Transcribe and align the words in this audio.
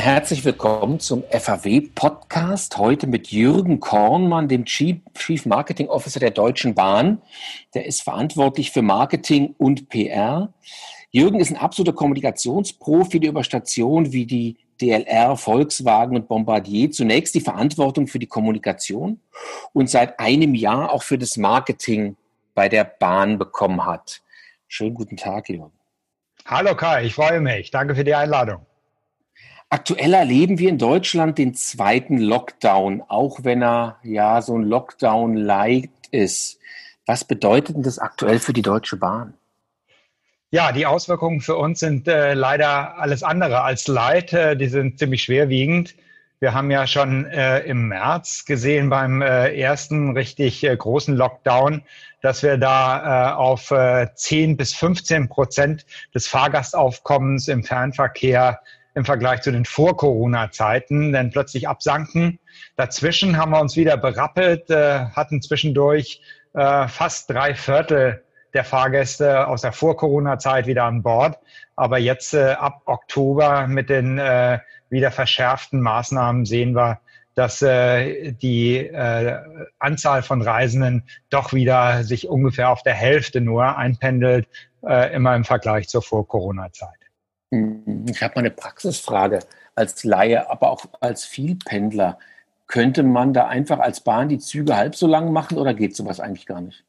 Herzlich 0.00 0.46
willkommen 0.46 0.98
zum 0.98 1.24
FAW-Podcast. 1.30 2.78
Heute 2.78 3.06
mit 3.06 3.30
Jürgen 3.32 3.80
Kornmann, 3.80 4.48
dem 4.48 4.64
Chief 4.64 5.44
Marketing 5.44 5.88
Officer 5.88 6.18
der 6.18 6.30
Deutschen 6.30 6.74
Bahn. 6.74 7.20
Der 7.74 7.84
ist 7.84 8.00
verantwortlich 8.00 8.70
für 8.70 8.80
Marketing 8.80 9.54
und 9.58 9.90
PR. 9.90 10.54
Jürgen 11.10 11.38
ist 11.38 11.50
ein 11.50 11.58
absoluter 11.58 11.92
Kommunikationsprofi, 11.92 13.20
der 13.20 13.28
über 13.28 13.44
Stationen 13.44 14.10
wie 14.10 14.24
die 14.24 14.56
DLR, 14.80 15.36
Volkswagen 15.36 16.16
und 16.16 16.28
Bombardier 16.28 16.90
zunächst 16.90 17.34
die 17.34 17.42
Verantwortung 17.42 18.06
für 18.06 18.18
die 18.18 18.26
Kommunikation 18.26 19.20
und 19.74 19.90
seit 19.90 20.18
einem 20.18 20.54
Jahr 20.54 20.94
auch 20.94 21.02
für 21.02 21.18
das 21.18 21.36
Marketing 21.36 22.16
bei 22.54 22.70
der 22.70 22.84
Bahn 22.84 23.36
bekommen 23.36 23.84
hat. 23.84 24.22
Schönen 24.66 24.94
guten 24.94 25.18
Tag, 25.18 25.50
Jürgen. 25.50 25.72
Hallo 26.46 26.74
Kai, 26.74 27.04
ich 27.04 27.14
freue 27.14 27.42
mich. 27.42 27.70
Danke 27.70 27.94
für 27.94 28.04
die 28.04 28.14
Einladung. 28.14 28.64
Aktuell 29.72 30.14
erleben 30.14 30.58
wir 30.58 30.68
in 30.68 30.78
Deutschland 30.78 31.38
den 31.38 31.54
zweiten 31.54 32.18
Lockdown, 32.18 33.04
auch 33.06 33.44
wenn 33.44 33.62
er 33.62 33.98
ja 34.02 34.42
so 34.42 34.58
ein 34.58 34.64
Lockdown 34.64 35.36
light 35.36 35.90
ist. 36.10 36.58
Was 37.06 37.22
bedeutet 37.22 37.76
denn 37.76 37.84
das 37.84 38.00
aktuell 38.00 38.40
für 38.40 38.52
die 38.52 38.62
Deutsche 38.62 38.96
Bahn? 38.96 39.34
Ja, 40.50 40.72
die 40.72 40.86
Auswirkungen 40.86 41.40
für 41.40 41.54
uns 41.54 41.78
sind 41.78 42.08
äh, 42.08 42.34
leider 42.34 42.98
alles 42.98 43.22
andere 43.22 43.62
als 43.62 43.86
light. 43.86 44.32
Äh, 44.32 44.56
die 44.56 44.66
sind 44.66 44.98
ziemlich 44.98 45.22
schwerwiegend. 45.22 45.94
Wir 46.40 46.52
haben 46.52 46.72
ja 46.72 46.88
schon 46.88 47.26
äh, 47.26 47.60
im 47.60 47.86
März 47.88 48.46
gesehen 48.46 48.90
beim 48.90 49.22
äh, 49.22 49.56
ersten 49.56 50.16
richtig 50.16 50.64
äh, 50.64 50.76
großen 50.76 51.14
Lockdown, 51.14 51.82
dass 52.22 52.42
wir 52.42 52.58
da 52.58 53.30
äh, 53.30 53.34
auf 53.34 53.70
äh, 53.70 54.08
10 54.16 54.56
bis 54.56 54.74
15 54.74 55.28
Prozent 55.28 55.86
des 56.12 56.26
Fahrgastaufkommens 56.26 57.46
im 57.46 57.62
Fernverkehr 57.62 58.58
im 58.94 59.04
Vergleich 59.04 59.42
zu 59.42 59.52
den 59.52 59.64
Vor-Corona-Zeiten, 59.64 61.12
denn 61.12 61.30
plötzlich 61.30 61.68
absanken. 61.68 62.38
Dazwischen 62.76 63.36
haben 63.36 63.52
wir 63.52 63.60
uns 63.60 63.76
wieder 63.76 63.96
berappelt, 63.96 64.70
äh, 64.70 65.06
hatten 65.06 65.42
zwischendurch 65.42 66.22
äh, 66.54 66.88
fast 66.88 67.30
drei 67.30 67.54
Viertel 67.54 68.24
der 68.52 68.64
Fahrgäste 68.64 69.46
aus 69.46 69.62
der 69.62 69.72
Vor-Corona-Zeit 69.72 70.66
wieder 70.66 70.84
an 70.84 71.02
Bord. 71.02 71.38
Aber 71.76 71.98
jetzt 71.98 72.34
äh, 72.34 72.52
ab 72.52 72.82
Oktober 72.86 73.66
mit 73.68 73.88
den 73.90 74.20
wieder 74.88 75.12
verschärften 75.12 75.80
Maßnahmen 75.80 76.44
sehen 76.44 76.74
wir, 76.74 77.00
dass 77.36 77.60
die 77.60 78.90
Anzahl 79.78 80.22
von 80.22 80.42
Reisenden 80.42 81.04
doch 81.30 81.52
wieder 81.52 82.02
sich 82.02 82.28
ungefähr 82.28 82.70
auf 82.70 82.82
der 82.82 82.94
Hälfte 82.94 83.40
nur 83.40 83.78
einpendelt, 83.78 84.48
immer 84.82 85.36
im 85.36 85.44
Vergleich 85.44 85.88
zur 85.88 86.02
Vor-Corona-Zeit. 86.02 86.99
Ich 87.50 88.22
habe 88.22 88.34
mal 88.34 88.40
eine 88.40 88.50
Praxisfrage 88.50 89.40
als 89.74 90.04
Laie, 90.04 90.48
aber 90.50 90.70
auch 90.70 90.86
als 91.00 91.24
Vielpendler. 91.24 92.18
Könnte 92.66 93.02
man 93.02 93.32
da 93.32 93.48
einfach 93.48 93.80
als 93.80 94.00
Bahn 94.00 94.28
die 94.28 94.38
Züge 94.38 94.76
halb 94.76 94.94
so 94.94 95.08
lang 95.08 95.32
machen 95.32 95.58
oder 95.58 95.74
geht 95.74 95.96
sowas 95.96 96.20
eigentlich 96.20 96.46
gar 96.46 96.60
nicht? 96.60 96.84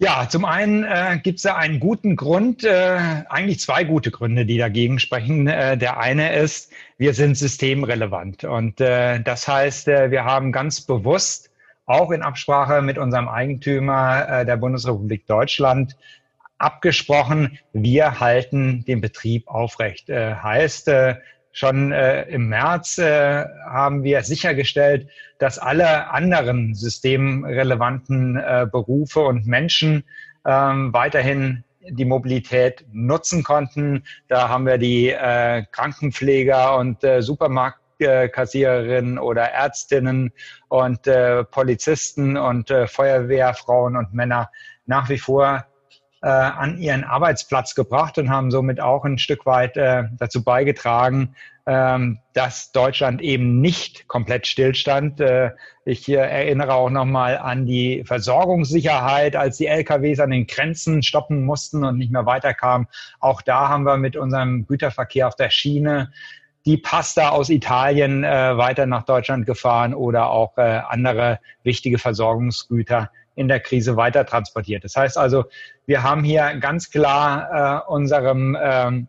Ja, 0.00 0.28
zum 0.30 0.44
einen 0.44 0.84
äh, 0.84 1.18
gibt 1.20 1.38
es 1.38 1.42
da 1.42 1.56
einen 1.56 1.80
guten 1.80 2.14
Grund, 2.14 2.62
äh, 2.62 3.24
eigentlich 3.28 3.58
zwei 3.58 3.82
gute 3.82 4.12
Gründe, 4.12 4.46
die 4.46 4.56
dagegen 4.56 5.00
sprechen. 5.00 5.48
Äh, 5.48 5.76
der 5.76 5.98
eine 5.98 6.34
ist, 6.36 6.72
wir 6.98 7.14
sind 7.14 7.36
systemrelevant. 7.36 8.44
Und 8.44 8.80
äh, 8.80 9.20
das 9.20 9.48
heißt, 9.48 9.88
äh, 9.88 10.12
wir 10.12 10.24
haben 10.24 10.52
ganz 10.52 10.80
bewusst, 10.82 11.50
auch 11.86 12.12
in 12.12 12.22
Absprache 12.22 12.80
mit 12.80 12.96
unserem 12.96 13.28
Eigentümer 13.28 14.28
äh, 14.28 14.46
der 14.46 14.56
Bundesrepublik 14.56 15.26
Deutschland, 15.26 15.96
abgesprochen, 16.58 17.58
wir 17.72 18.20
halten 18.20 18.84
den 18.84 19.00
Betrieb 19.00 19.48
aufrecht. 19.48 20.10
Äh, 20.10 20.34
heißt, 20.34 20.88
äh, 20.88 21.16
schon 21.52 21.92
äh, 21.92 22.22
im 22.24 22.48
März 22.48 22.98
äh, 22.98 23.44
haben 23.68 24.02
wir 24.04 24.22
sichergestellt, 24.22 25.08
dass 25.38 25.58
alle 25.58 26.10
anderen 26.10 26.74
systemrelevanten 26.74 28.36
äh, 28.36 28.66
Berufe 28.70 29.20
und 29.20 29.46
Menschen 29.46 30.04
ähm, 30.46 30.92
weiterhin 30.92 31.64
die 31.90 32.04
Mobilität 32.04 32.84
nutzen 32.92 33.42
konnten. 33.42 34.04
Da 34.28 34.48
haben 34.48 34.66
wir 34.66 34.78
die 34.78 35.10
äh, 35.10 35.64
Krankenpfleger 35.70 36.76
und 36.76 37.02
äh, 37.02 37.22
Supermarktkassiererinnen 37.22 39.18
oder 39.18 39.50
Ärztinnen 39.50 40.32
und 40.68 41.06
äh, 41.06 41.44
Polizisten 41.44 42.36
und 42.36 42.70
äh, 42.70 42.86
Feuerwehrfrauen 42.86 43.96
und 43.96 44.12
Männer 44.12 44.50
nach 44.86 45.08
wie 45.08 45.18
vor 45.18 45.64
äh, 46.22 46.28
an 46.28 46.78
ihren 46.78 47.04
Arbeitsplatz 47.04 47.74
gebracht 47.74 48.18
und 48.18 48.30
haben 48.30 48.50
somit 48.50 48.80
auch 48.80 49.04
ein 49.04 49.18
Stück 49.18 49.46
weit 49.46 49.76
äh, 49.76 50.04
dazu 50.18 50.42
beigetragen, 50.42 51.34
ähm, 51.66 52.18
dass 52.32 52.72
Deutschland 52.72 53.20
eben 53.20 53.60
nicht 53.60 54.08
komplett 54.08 54.46
stillstand. 54.46 55.20
Äh, 55.20 55.52
ich 55.84 56.08
erinnere 56.08 56.74
auch 56.74 56.90
nochmal 56.90 57.38
an 57.38 57.66
die 57.66 58.04
Versorgungssicherheit, 58.04 59.36
als 59.36 59.58
die 59.58 59.66
LKWs 59.66 60.20
an 60.20 60.30
den 60.30 60.46
Grenzen 60.46 61.02
stoppen 61.02 61.44
mussten 61.44 61.84
und 61.84 61.98
nicht 61.98 62.10
mehr 62.10 62.26
weiterkamen. 62.26 62.88
Auch 63.20 63.42
da 63.42 63.68
haben 63.68 63.84
wir 63.84 63.96
mit 63.96 64.16
unserem 64.16 64.66
Güterverkehr 64.66 65.28
auf 65.28 65.36
der 65.36 65.50
Schiene 65.50 66.10
die 66.64 66.76
Pasta 66.76 67.30
aus 67.30 67.48
Italien 67.48 68.24
äh, 68.24 68.56
weiter 68.58 68.86
nach 68.86 69.04
Deutschland 69.04 69.46
gefahren 69.46 69.94
oder 69.94 70.30
auch 70.30 70.58
äh, 70.58 70.80
andere 70.88 71.38
wichtige 71.62 71.98
Versorgungsgüter 71.98 73.10
in 73.38 73.48
der 73.48 73.60
Krise 73.60 73.96
weiter 73.96 74.26
transportiert. 74.26 74.84
Das 74.84 74.96
heißt 74.96 75.16
also, 75.16 75.44
wir 75.86 76.02
haben 76.02 76.24
hier 76.24 76.56
ganz 76.56 76.90
klar 76.90 77.84
äh, 77.86 77.90
unserem 77.90 78.56
ähm, 78.60 79.08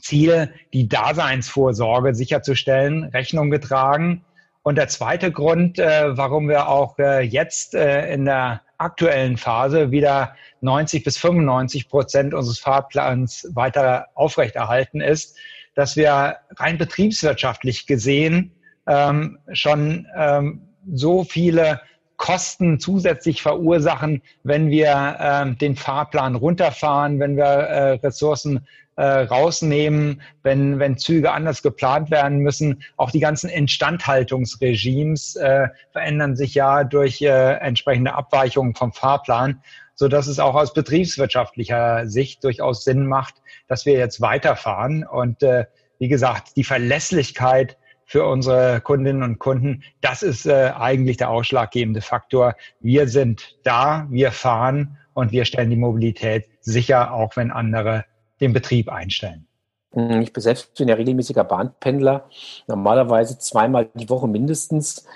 Ziel, 0.00 0.52
die 0.72 0.88
Daseinsvorsorge 0.88 2.14
sicherzustellen, 2.14 3.04
Rechnung 3.04 3.50
getragen. 3.50 4.24
Und 4.62 4.76
der 4.76 4.88
zweite 4.88 5.32
Grund, 5.32 5.78
äh, 5.78 6.16
warum 6.16 6.48
wir 6.48 6.68
auch 6.68 6.98
äh, 6.98 7.22
jetzt 7.22 7.74
äh, 7.74 8.12
in 8.12 8.26
der 8.26 8.62
aktuellen 8.78 9.36
Phase 9.36 9.90
wieder 9.90 10.36
90 10.60 11.02
bis 11.02 11.18
95 11.18 11.88
Prozent 11.88 12.34
unseres 12.34 12.60
Fahrplans 12.60 13.50
weiter 13.54 14.06
aufrechterhalten 14.14 15.00
ist, 15.00 15.36
dass 15.74 15.96
wir 15.96 16.36
rein 16.56 16.78
betriebswirtschaftlich 16.78 17.86
gesehen 17.86 18.52
ähm, 18.86 19.38
schon 19.52 20.06
ähm, 20.16 20.62
so 20.92 21.24
viele 21.24 21.80
Kosten 22.20 22.78
zusätzlich 22.78 23.40
verursachen, 23.40 24.20
wenn 24.42 24.68
wir 24.68 25.16
äh, 25.18 25.56
den 25.56 25.74
Fahrplan 25.74 26.34
runterfahren, 26.34 27.18
wenn 27.18 27.38
wir 27.38 27.44
äh, 27.44 27.92
Ressourcen 27.92 28.66
äh, 28.96 29.02
rausnehmen, 29.02 30.20
wenn, 30.42 30.78
wenn 30.78 30.98
Züge 30.98 31.32
anders 31.32 31.62
geplant 31.62 32.10
werden 32.10 32.40
müssen. 32.40 32.82
Auch 32.98 33.10
die 33.10 33.20
ganzen 33.20 33.48
Instandhaltungsregimes 33.48 35.36
äh, 35.36 35.68
verändern 35.92 36.36
sich 36.36 36.54
ja 36.54 36.84
durch 36.84 37.22
äh, 37.22 37.54
entsprechende 37.54 38.12
Abweichungen 38.12 38.74
vom 38.74 38.92
Fahrplan, 38.92 39.62
so 39.94 40.06
dass 40.06 40.26
es 40.26 40.38
auch 40.38 40.56
aus 40.56 40.74
betriebswirtschaftlicher 40.74 42.06
Sicht 42.06 42.44
durchaus 42.44 42.84
Sinn 42.84 43.06
macht, 43.06 43.36
dass 43.66 43.86
wir 43.86 43.94
jetzt 43.94 44.20
weiterfahren. 44.20 45.06
Und 45.06 45.42
äh, 45.42 45.64
wie 45.98 46.08
gesagt, 46.08 46.56
die 46.56 46.64
Verlässlichkeit 46.64 47.78
für 48.10 48.26
unsere 48.26 48.80
Kundinnen 48.80 49.22
und 49.22 49.38
Kunden. 49.38 49.84
Das 50.00 50.24
ist 50.24 50.44
äh, 50.44 50.72
eigentlich 50.76 51.18
der 51.18 51.30
ausschlaggebende 51.30 52.00
Faktor. 52.00 52.56
Wir 52.80 53.06
sind 53.06 53.56
da, 53.62 54.08
wir 54.10 54.32
fahren 54.32 54.98
und 55.14 55.30
wir 55.30 55.44
stellen 55.44 55.70
die 55.70 55.76
Mobilität 55.76 56.48
sicher, 56.60 57.14
auch 57.14 57.36
wenn 57.36 57.52
andere 57.52 58.04
den 58.40 58.52
Betrieb 58.52 58.90
einstellen. 58.90 59.46
Hm, 59.92 60.22
ich 60.22 60.32
bin 60.32 60.42
selbst 60.42 60.74
bin 60.74 60.88
ja 60.88 60.96
regelmäßiger 60.96 61.44
Bahnpendler, 61.44 62.28
normalerweise 62.66 63.38
zweimal 63.38 63.88
die 63.94 64.10
Woche 64.10 64.26
mindestens. 64.26 65.06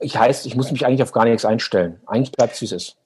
Ich 0.00 0.16
heißt, 0.16 0.46
ich 0.46 0.56
muss 0.56 0.72
mich 0.72 0.86
eigentlich 0.86 1.02
auf 1.02 1.12
gar 1.12 1.26
nichts 1.26 1.44
einstellen. 1.44 2.00
Eigentlich 2.06 2.32
bleibt 2.32 2.54
es, 2.54 2.62
wie 2.62 2.64
es 2.64 2.72
ist. 2.72 2.96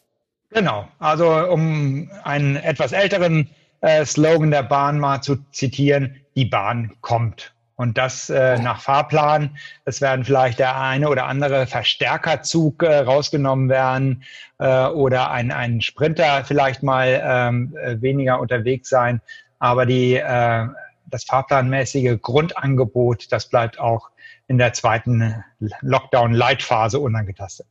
Genau. 0.50 0.86
Also 1.00 1.28
um 1.50 2.08
einen 2.22 2.54
etwas 2.54 2.92
älteren 2.92 3.50
äh, 3.80 4.04
Slogan 4.04 4.52
der 4.52 4.62
Bahn 4.62 5.00
mal 5.00 5.22
zu 5.22 5.38
zitieren, 5.50 6.20
die 6.36 6.44
Bahn 6.44 6.92
kommt. 7.00 7.53
Und 7.76 7.98
das 7.98 8.30
äh, 8.30 8.58
nach 8.58 8.80
Fahrplan. 8.80 9.56
Es 9.84 10.00
werden 10.00 10.24
vielleicht 10.24 10.60
der 10.60 10.80
eine 10.80 11.08
oder 11.08 11.26
andere 11.26 11.66
Verstärkerzug 11.66 12.82
äh, 12.84 12.98
rausgenommen 12.98 13.68
werden 13.68 14.22
äh, 14.58 14.86
oder 14.86 15.32
ein, 15.32 15.50
ein 15.50 15.80
Sprinter 15.80 16.44
vielleicht 16.44 16.84
mal 16.84 17.20
ähm, 17.24 17.76
äh, 17.82 18.00
weniger 18.00 18.38
unterwegs 18.38 18.88
sein. 18.88 19.20
Aber 19.58 19.86
die, 19.86 20.14
äh, 20.14 20.66
das 21.06 21.24
fahrplanmäßige 21.24 22.20
Grundangebot, 22.20 23.32
das 23.32 23.48
bleibt 23.48 23.80
auch 23.80 24.10
in 24.46 24.58
der 24.58 24.72
zweiten 24.72 25.42
Lockdown-Leitphase 25.80 27.00
unangetastet. 27.00 27.66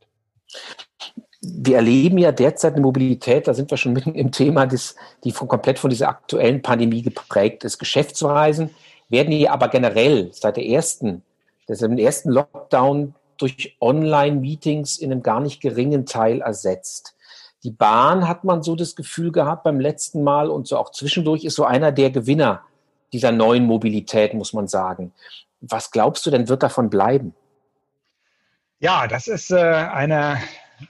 Wir 1.40 1.76
erleben 1.76 2.18
ja 2.18 2.32
derzeit 2.32 2.72
eine 2.72 2.82
Mobilität, 2.82 3.46
da 3.46 3.54
sind 3.54 3.70
wir 3.70 3.76
schon 3.76 3.92
mitten 3.92 4.14
im 4.14 4.32
Thema, 4.32 4.66
das, 4.66 4.96
die 5.24 5.30
von, 5.30 5.46
komplett 5.46 5.78
von 5.78 5.90
dieser 5.90 6.08
aktuellen 6.08 6.62
Pandemie 6.62 7.02
geprägt 7.02 7.64
ist. 7.64 7.78
Geschäftsreisen, 7.78 8.70
werden 9.14 9.30
die 9.30 9.48
aber 9.48 9.68
generell 9.68 10.30
seit 10.32 10.56
der 10.56 10.66
ersten, 10.66 11.22
das 11.66 11.82
im 11.82 11.96
ersten 11.96 12.30
Lockdown 12.30 13.14
durch 13.38 13.76
Online-Meetings 13.80 14.98
in 14.98 15.12
einem 15.12 15.22
gar 15.22 15.40
nicht 15.40 15.60
geringen 15.60 16.04
Teil 16.04 16.40
ersetzt. 16.40 17.14
Die 17.62 17.70
Bahn 17.70 18.28
hat 18.28 18.44
man 18.44 18.62
so 18.62 18.76
das 18.76 18.96
Gefühl 18.96 19.32
gehabt 19.32 19.62
beim 19.62 19.80
letzten 19.80 20.22
Mal 20.22 20.50
und 20.50 20.66
so 20.66 20.76
auch 20.76 20.90
zwischendurch 20.90 21.44
ist 21.44 21.54
so 21.54 21.64
einer 21.64 21.92
der 21.92 22.10
Gewinner 22.10 22.62
dieser 23.12 23.32
neuen 23.32 23.64
Mobilität, 23.64 24.34
muss 24.34 24.52
man 24.52 24.68
sagen. 24.68 25.12
Was 25.60 25.90
glaubst 25.90 26.26
du 26.26 26.30
denn, 26.30 26.48
wird 26.48 26.62
davon 26.62 26.90
bleiben? 26.90 27.34
Ja, 28.80 29.06
das 29.06 29.28
ist 29.28 29.50
äh, 29.50 29.56
eine 29.56 30.38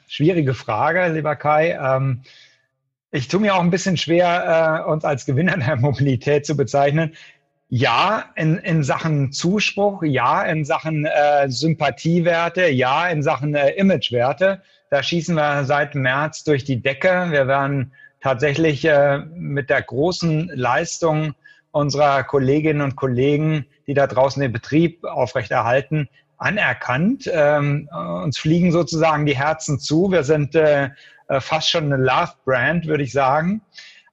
schwierige 0.09 0.55
Frage, 0.55 1.13
lieber 1.13 1.37
Kai. 1.37 1.79
Ähm, 1.81 2.23
ich 3.13 3.29
tue 3.29 3.39
mir 3.39 3.55
auch 3.55 3.61
ein 3.61 3.71
bisschen 3.71 3.97
schwer, 3.97 4.83
äh, 4.85 4.91
uns 4.91 5.05
als 5.05 5.27
Gewinner 5.27 5.57
der 5.57 5.77
Mobilität 5.81 6.45
zu 6.45 6.57
bezeichnen. 6.57 7.15
Ja, 7.77 8.27
in, 8.37 8.59
in 8.59 8.85
Sachen 8.85 9.33
Zuspruch, 9.33 10.05
ja, 10.05 10.45
in 10.45 10.65
Sachen 10.65 11.07
äh, 11.07 11.51
Sympathiewerte, 11.51 12.69
ja, 12.69 13.09
in 13.09 13.21
Sachen 13.21 13.57
äh, 13.57 13.71
Imagewerte. 13.71 14.63
Da 14.91 15.03
schießen 15.03 15.35
wir 15.35 15.65
seit 15.65 15.97
März 15.97 16.45
durch 16.45 16.63
die 16.63 16.81
Decke. 16.81 17.27
Wir 17.31 17.49
werden 17.49 17.91
tatsächlich 18.21 18.85
äh, 18.85 19.25
mit 19.35 19.71
der 19.71 19.83
großen 19.83 20.53
Leistung 20.55 21.35
unserer 21.73 22.23
Kolleginnen 22.23 22.81
und 22.81 22.95
Kollegen, 22.95 23.67
die 23.89 23.95
da 23.95 24.07
draußen 24.07 24.41
den 24.41 24.53
Betrieb 24.53 25.05
aufrechterhalten, 25.05 26.09
anerkannt. 26.37 27.29
Ähm, 27.33 27.89
uns 28.23 28.39
fliegen 28.39 28.71
sozusagen 28.71 29.27
die 29.27 29.37
Herzen 29.37 29.81
zu. 29.81 30.13
Wir 30.13 30.23
sind 30.23 30.55
äh, 30.55 30.91
fast 31.41 31.71
schon 31.71 31.93
eine 31.93 32.01
Love-Brand, 32.01 32.87
würde 32.87 33.03
ich 33.03 33.11
sagen. 33.11 33.63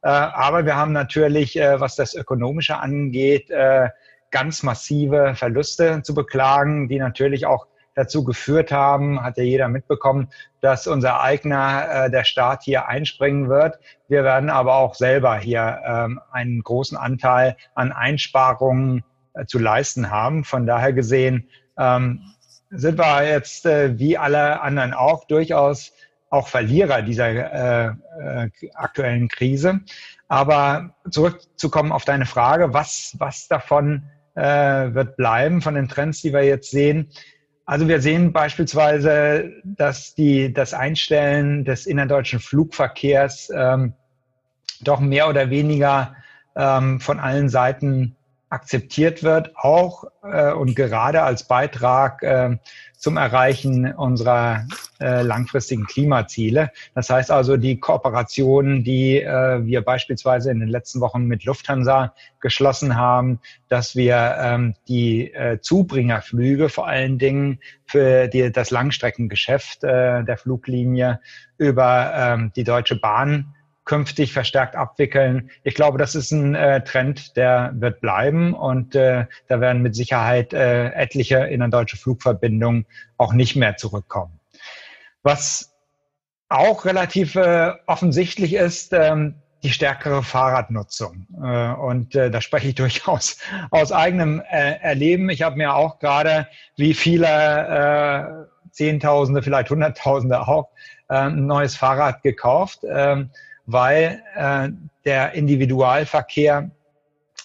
Äh, 0.04 0.10
aber 0.10 0.66
wir 0.66 0.76
haben 0.76 0.94
natürlich, 0.94 1.58
äh, 1.58 1.80
was 1.80 1.96
das 1.96 2.16
Ökonomische 2.16 2.78
angeht, 2.78 3.50
äh, 3.50 3.90
ganz 4.32 4.64
massive 4.64 5.36
Verluste 5.36 6.02
zu 6.04 6.16
beklagen, 6.16 6.88
die 6.88 7.00
natürlich 7.00 7.46
auch 7.46 7.68
dazu 7.94 8.24
geführt 8.24 8.72
haben, 8.72 9.22
hat 9.22 9.38
ja 9.38 9.44
jeder 9.44 9.68
mitbekommen, 9.68 10.30
dass 10.62 10.88
unser 10.88 11.22
eigener, 11.22 12.06
äh, 12.06 12.12
der 12.12 12.24
Staat 12.24 12.64
hier 12.64 12.88
einspringen 12.88 13.50
wird. 13.50 13.80
Wir 14.08 14.24
werden 14.24 14.50
aber 14.50 14.76
auch 14.76 14.96
selber 14.96 15.38
hier 15.38 15.82
ähm, 15.86 16.22
einen 16.32 16.64
großen 16.64 16.98
Anteil 16.98 17.58
an 17.76 17.92
Einsparungen 17.92 19.04
zu 19.46 19.60
leisten 19.60 20.10
haben. 20.10 20.44
Von 20.44 20.66
daher 20.66 20.94
gesehen 20.94 21.50
ähm, 21.78 22.22
sind 22.70 22.98
wir 22.98 23.24
jetzt 23.26 23.66
wie 23.66 24.18
alle 24.18 24.62
anderen 24.62 24.94
auch 24.94 25.26
durchaus 25.26 25.94
auch 26.32 26.48
Verlierer 26.48 27.02
dieser 27.04 27.28
äh, 27.30 27.94
äh, 28.46 28.50
aktuellen 28.74 29.28
Krise. 29.28 29.82
Aber 30.28 30.96
zurückzukommen 31.10 31.92
auf 31.92 32.06
deine 32.06 32.26
Frage, 32.26 32.74
was, 32.74 33.16
was 33.20 33.48
davon 33.48 34.04
äh, 34.36 34.42
wird 34.94 35.18
bleiben 35.18 35.62
von 35.62 35.76
den 35.76 35.90
Trends, 35.90 36.22
die 36.22 36.34
wir 36.34 36.44
jetzt 36.44 36.72
sehen? 36.72 37.10
Also 37.66 37.88
wir 37.88 38.02
sehen 38.02 38.32
beispielsweise, 38.32 39.52
dass 39.64 40.16
die, 40.16 40.54
das 40.54 40.74
Einstellen 40.74 41.66
des 41.66 41.86
innerdeutschen 41.86 42.40
Flugverkehrs 42.40 43.52
ähm, 43.54 43.94
doch 44.82 45.02
mehr 45.02 45.28
oder 45.30 45.50
weniger 45.50 46.16
ähm, 46.56 47.02
von 47.02 47.20
allen 47.20 47.50
Seiten 47.50 48.16
akzeptiert 48.52 49.24
wird, 49.24 49.56
auch 49.56 50.04
äh, 50.24 50.52
und 50.52 50.76
gerade 50.76 51.24
als 51.24 51.44
Beitrag 51.44 52.22
äh, 52.22 52.58
zum 52.98 53.18
Erreichen 53.18 53.92
unserer 53.94 54.68
äh, 55.00 55.24
langfristigen 55.24 55.86
Klimaziele. 55.86 56.70
Das 56.94 57.10
heißt 57.10 57.32
also, 57.32 57.58
die 57.58 57.80
Kooperationen, 57.80 58.84
die 58.84 59.22
äh, 59.22 59.66
wir 59.66 59.82
beispielsweise 59.82 60.52
in 60.52 60.60
den 60.60 60.68
letzten 60.68 61.00
Wochen 61.00 61.26
mit 61.26 61.46
Lufthansa 61.46 62.14
geschlossen 62.42 62.98
haben, 62.98 63.40
dass 63.70 63.96
wir 63.96 64.36
ähm, 64.40 64.76
die 64.88 65.34
äh, 65.34 65.60
Zubringerflüge 65.62 66.70
vor 66.70 66.88
allen 66.88 67.18
Dingen 67.18 67.60
für 67.86 68.28
die, 68.28 68.52
das 68.52 68.70
Langstreckengeschäft 68.70 69.84
äh, 69.84 70.24
der 70.24 70.38
Fluglinie 70.38 71.22
über 71.58 72.14
ähm, 72.16 72.52
die 72.56 72.66
Deutsche 72.66 72.98
Bahn 72.98 73.56
künftig 73.86 74.34
verstärkt 74.34 74.76
abwickeln. 74.76 75.50
Ich 75.64 75.76
glaube, 75.76 75.98
das 75.98 76.16
ist 76.16 76.32
ein 76.32 76.56
äh, 76.56 76.84
Trend, 76.84 77.36
der 77.36 77.72
wird 77.76 78.02
bleiben 78.02 78.54
und 78.54 78.96
äh, 78.96 79.26
da 79.48 79.60
werden 79.60 79.82
mit 79.82 79.96
Sicherheit 79.96 80.54
äh, 80.54 80.90
etliche 80.92 81.38
innerdeutsche 81.38 81.98
Flugverbindungen 81.98 82.86
auch 83.18 83.34
nicht 83.34 83.56
mehr 83.56 83.78
zurückkommen. 83.78 84.40
Was 85.24 85.74
auch 86.50 86.86
relativ 86.86 87.36
äh, 87.36 87.72
offensichtlich 87.88 88.54
ist, 88.54 88.94
ähm, 88.94 89.36
die 89.64 89.70
stärkere 89.70 90.24
Fahrradnutzung. 90.24 91.28
Äh, 91.42 91.74
und 91.74 92.16
äh, 92.16 92.30
da 92.30 92.42
spreche 92.42 92.70
ich 92.70 92.76
durchaus 92.76 93.38
aus 93.72 93.92
eigenem 93.92 94.42
äh, 94.42 94.80
Erleben. 94.82 95.30
Ich 95.30 95.42
habe 95.42 95.58
mir 95.58 95.76
auch 95.76 96.00
gerade, 96.00 96.48
wie 96.78 96.94
viele 96.94 97.28
äh, 97.28 98.70
Zehntausende, 98.72 99.42
vielleicht 99.44 99.70
Hunderttausende 99.70 100.48
auch, 100.48 100.70
äh, 101.10 101.16
ein 101.16 101.46
neues 101.46 101.76
Fahrrad 101.76 102.22
gekauft. 102.24 102.84
Weil 103.66 104.22
äh, 104.36 104.70
der 105.06 105.34
Individualverkehr 105.34 106.72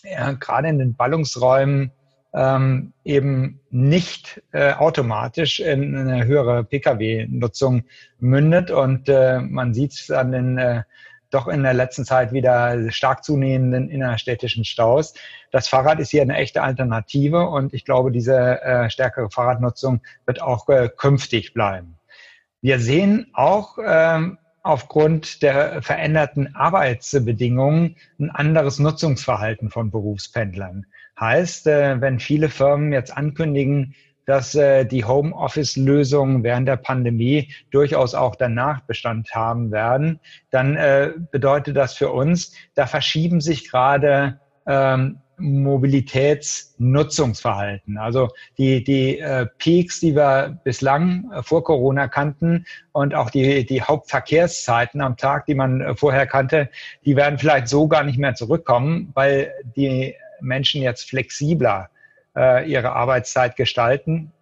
ja, 0.02 0.32
gerade 0.32 0.68
in 0.68 0.78
den 0.78 0.94
Ballungsräumen 0.94 1.92
ähm, 2.34 2.92
eben 3.04 3.60
nicht 3.70 4.42
äh, 4.52 4.72
automatisch 4.72 5.60
in 5.60 5.96
eine 5.96 6.26
höhere 6.26 6.64
Pkw-Nutzung 6.64 7.84
mündet. 8.18 8.70
Und 8.70 9.08
äh, 9.08 9.40
man 9.40 9.74
sieht 9.74 9.92
es 9.92 10.10
an 10.10 10.32
den 10.32 10.58
äh, 10.58 10.82
doch 11.30 11.48
in 11.48 11.62
der 11.62 11.74
letzten 11.74 12.04
Zeit 12.04 12.32
wieder 12.32 12.90
stark 12.92 13.24
zunehmenden 13.24 13.90
innerstädtischen 13.90 14.64
Staus. 14.64 15.14
Das 15.50 15.68
Fahrrad 15.68 15.98
ist 15.98 16.10
hier 16.10 16.22
eine 16.22 16.36
echte 16.36 16.62
Alternative 16.62 17.48
und 17.48 17.74
ich 17.74 17.84
glaube, 17.84 18.12
diese 18.12 18.62
äh, 18.62 18.90
stärkere 18.90 19.30
Fahrradnutzung 19.30 20.02
wird 20.24 20.40
auch 20.40 20.68
äh, 20.68 20.88
künftig 20.94 21.52
bleiben. 21.52 21.98
Wir 22.60 22.78
sehen 22.78 23.30
auch 23.32 23.76
ähm, 23.84 24.38
aufgrund 24.66 25.42
der 25.42 25.80
veränderten 25.82 26.54
Arbeitsbedingungen 26.54 27.96
ein 28.18 28.30
anderes 28.30 28.78
Nutzungsverhalten 28.78 29.70
von 29.70 29.90
Berufspendlern. 29.90 30.86
Heißt, 31.18 31.66
äh, 31.66 32.00
wenn 32.00 32.18
viele 32.18 32.48
Firmen 32.48 32.92
jetzt 32.92 33.16
ankündigen, 33.16 33.94
dass 34.26 34.54
äh, 34.56 34.84
die 34.84 35.04
Homeoffice-Lösungen 35.04 36.42
während 36.42 36.68
der 36.68 36.76
Pandemie 36.76 37.52
durchaus 37.70 38.14
auch 38.14 38.34
danach 38.34 38.80
Bestand 38.80 39.32
haben 39.34 39.70
werden, 39.70 40.20
dann 40.50 40.76
äh, 40.76 41.12
bedeutet 41.30 41.76
das 41.76 41.94
für 41.94 42.10
uns, 42.10 42.52
da 42.74 42.86
verschieben 42.86 43.40
sich 43.40 43.70
gerade 43.70 44.40
ähm, 44.66 45.20
Mobilitätsnutzungsverhalten. 45.38 47.98
Also 47.98 48.30
die, 48.58 48.82
die 48.82 49.18
äh, 49.18 49.46
Peaks, 49.58 50.00
die 50.00 50.16
wir 50.16 50.58
bislang 50.64 51.30
äh, 51.32 51.42
vor 51.42 51.62
Corona 51.64 52.08
kannten 52.08 52.64
und 52.92 53.14
auch 53.14 53.30
die, 53.30 53.66
die 53.66 53.82
Hauptverkehrszeiten 53.82 55.00
am 55.00 55.16
Tag, 55.16 55.46
die 55.46 55.54
man 55.54 55.80
äh, 55.80 55.94
vorher 55.94 56.26
kannte, 56.26 56.68
die 57.04 57.16
werden 57.16 57.38
vielleicht 57.38 57.68
so 57.68 57.88
gar 57.88 58.04
nicht 58.04 58.18
mehr 58.18 58.34
zurückkommen, 58.34 59.10
weil 59.14 59.52
die 59.76 60.14
Menschen 60.40 60.82
jetzt 60.82 61.08
flexibler 61.08 61.90
äh, 62.36 62.70
ihre 62.70 62.92
Arbeitszeit 62.92 63.56
gestalten 63.56 64.32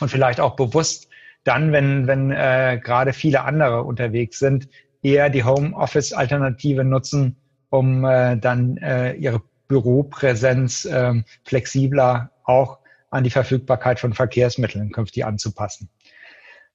und 0.00 0.10
vielleicht 0.10 0.40
auch 0.40 0.56
bewusst 0.56 1.08
dann, 1.44 1.72
wenn, 1.72 2.06
wenn 2.06 2.30
äh, 2.30 2.80
gerade 2.82 3.12
viele 3.12 3.44
andere 3.44 3.82
unterwegs 3.82 4.38
sind, 4.38 4.68
eher 5.02 5.30
die 5.30 5.44
Homeoffice-Alternative 5.44 6.84
nutzen, 6.84 7.36
um 7.70 8.04
äh, 8.04 8.36
dann 8.36 8.76
äh, 8.78 9.14
ihre 9.14 9.40
Büropräsenz 9.70 10.84
ähm, 10.84 11.24
flexibler 11.44 12.32
auch 12.42 12.78
an 13.10 13.22
die 13.22 13.30
Verfügbarkeit 13.30 14.00
von 14.00 14.12
Verkehrsmitteln 14.12 14.90
künftig 14.90 15.24
anzupassen. 15.24 15.88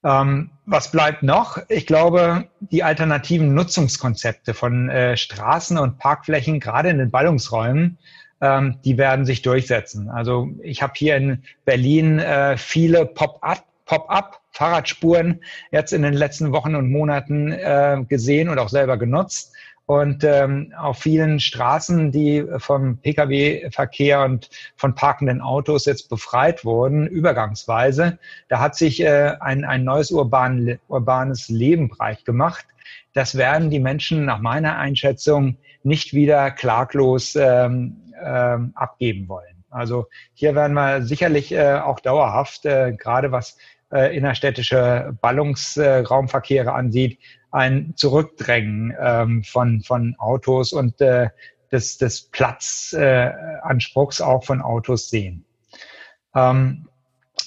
Ähm, 0.02 0.50
was 0.64 0.90
bleibt 0.90 1.22
noch? 1.22 1.58
Ich 1.68 1.86
glaube, 1.86 2.48
die 2.60 2.82
alternativen 2.82 3.54
Nutzungskonzepte 3.54 4.54
von 4.54 4.88
äh, 4.88 5.16
Straßen 5.16 5.76
und 5.76 5.98
Parkflächen, 5.98 6.58
gerade 6.58 6.88
in 6.88 6.98
den 6.98 7.10
Ballungsräumen, 7.10 7.98
ähm, 8.40 8.78
die 8.84 8.96
werden 8.96 9.26
sich 9.26 9.42
durchsetzen. 9.42 10.08
Also 10.08 10.48
ich 10.62 10.80
habe 10.80 10.94
hier 10.96 11.16
in 11.16 11.42
Berlin 11.66 12.18
äh, 12.18 12.56
viele 12.56 13.04
Pop-up 13.04 13.64
Pop-up 13.84 14.40
Fahrradspuren 14.50 15.42
jetzt 15.70 15.92
in 15.92 16.02
den 16.02 16.14
letzten 16.14 16.50
Wochen 16.50 16.74
und 16.74 16.90
Monaten 16.90 17.52
äh, 17.52 18.04
gesehen 18.08 18.48
und 18.48 18.58
auch 18.58 18.68
selber 18.68 18.96
genutzt. 18.96 19.54
Und 19.86 20.24
ähm, 20.24 20.74
auf 20.76 20.98
vielen 20.98 21.38
Straßen, 21.38 22.10
die 22.10 22.44
vom 22.58 22.98
Pkw-Verkehr 22.98 24.24
und 24.24 24.50
von 24.76 24.96
parkenden 24.96 25.40
Autos 25.40 25.84
jetzt 25.84 26.08
befreit 26.08 26.64
wurden, 26.64 27.06
übergangsweise, 27.06 28.18
da 28.48 28.58
hat 28.58 28.74
sich 28.74 29.00
äh, 29.00 29.36
ein, 29.38 29.64
ein 29.64 29.84
neues 29.84 30.10
urban, 30.10 30.80
urbanes 30.88 31.48
Leben 31.48 31.88
breit 31.88 32.24
gemacht. 32.24 32.66
Das 33.14 33.36
werden 33.36 33.70
die 33.70 33.78
Menschen 33.78 34.24
nach 34.24 34.40
meiner 34.40 34.76
Einschätzung 34.76 35.56
nicht 35.84 36.12
wieder 36.12 36.50
klaglos 36.50 37.36
ähm, 37.36 37.96
ähm, 38.20 38.72
abgeben 38.74 39.28
wollen. 39.28 39.64
Also 39.70 40.06
hier 40.34 40.56
werden 40.56 40.74
wir 40.74 41.02
sicherlich 41.02 41.52
äh, 41.52 41.74
auch 41.74 42.00
dauerhaft, 42.00 42.66
äh, 42.66 42.92
gerade 42.92 43.30
was 43.30 43.56
äh, 43.92 44.16
innerstädtische 44.16 45.16
Ballungsraumverkehre 45.20 46.72
ansieht, 46.72 47.20
ein 47.56 47.94
Zurückdrängen 47.96 48.94
ähm, 49.00 49.42
von, 49.42 49.80
von 49.80 50.14
Autos 50.18 50.74
und 50.74 51.00
äh, 51.00 51.30
des, 51.72 51.96
des 51.96 52.28
Platzanspruchs 52.28 54.20
äh, 54.20 54.22
auch 54.22 54.44
von 54.44 54.60
Autos 54.60 55.08
sehen. 55.08 55.46
Ähm, 56.34 56.86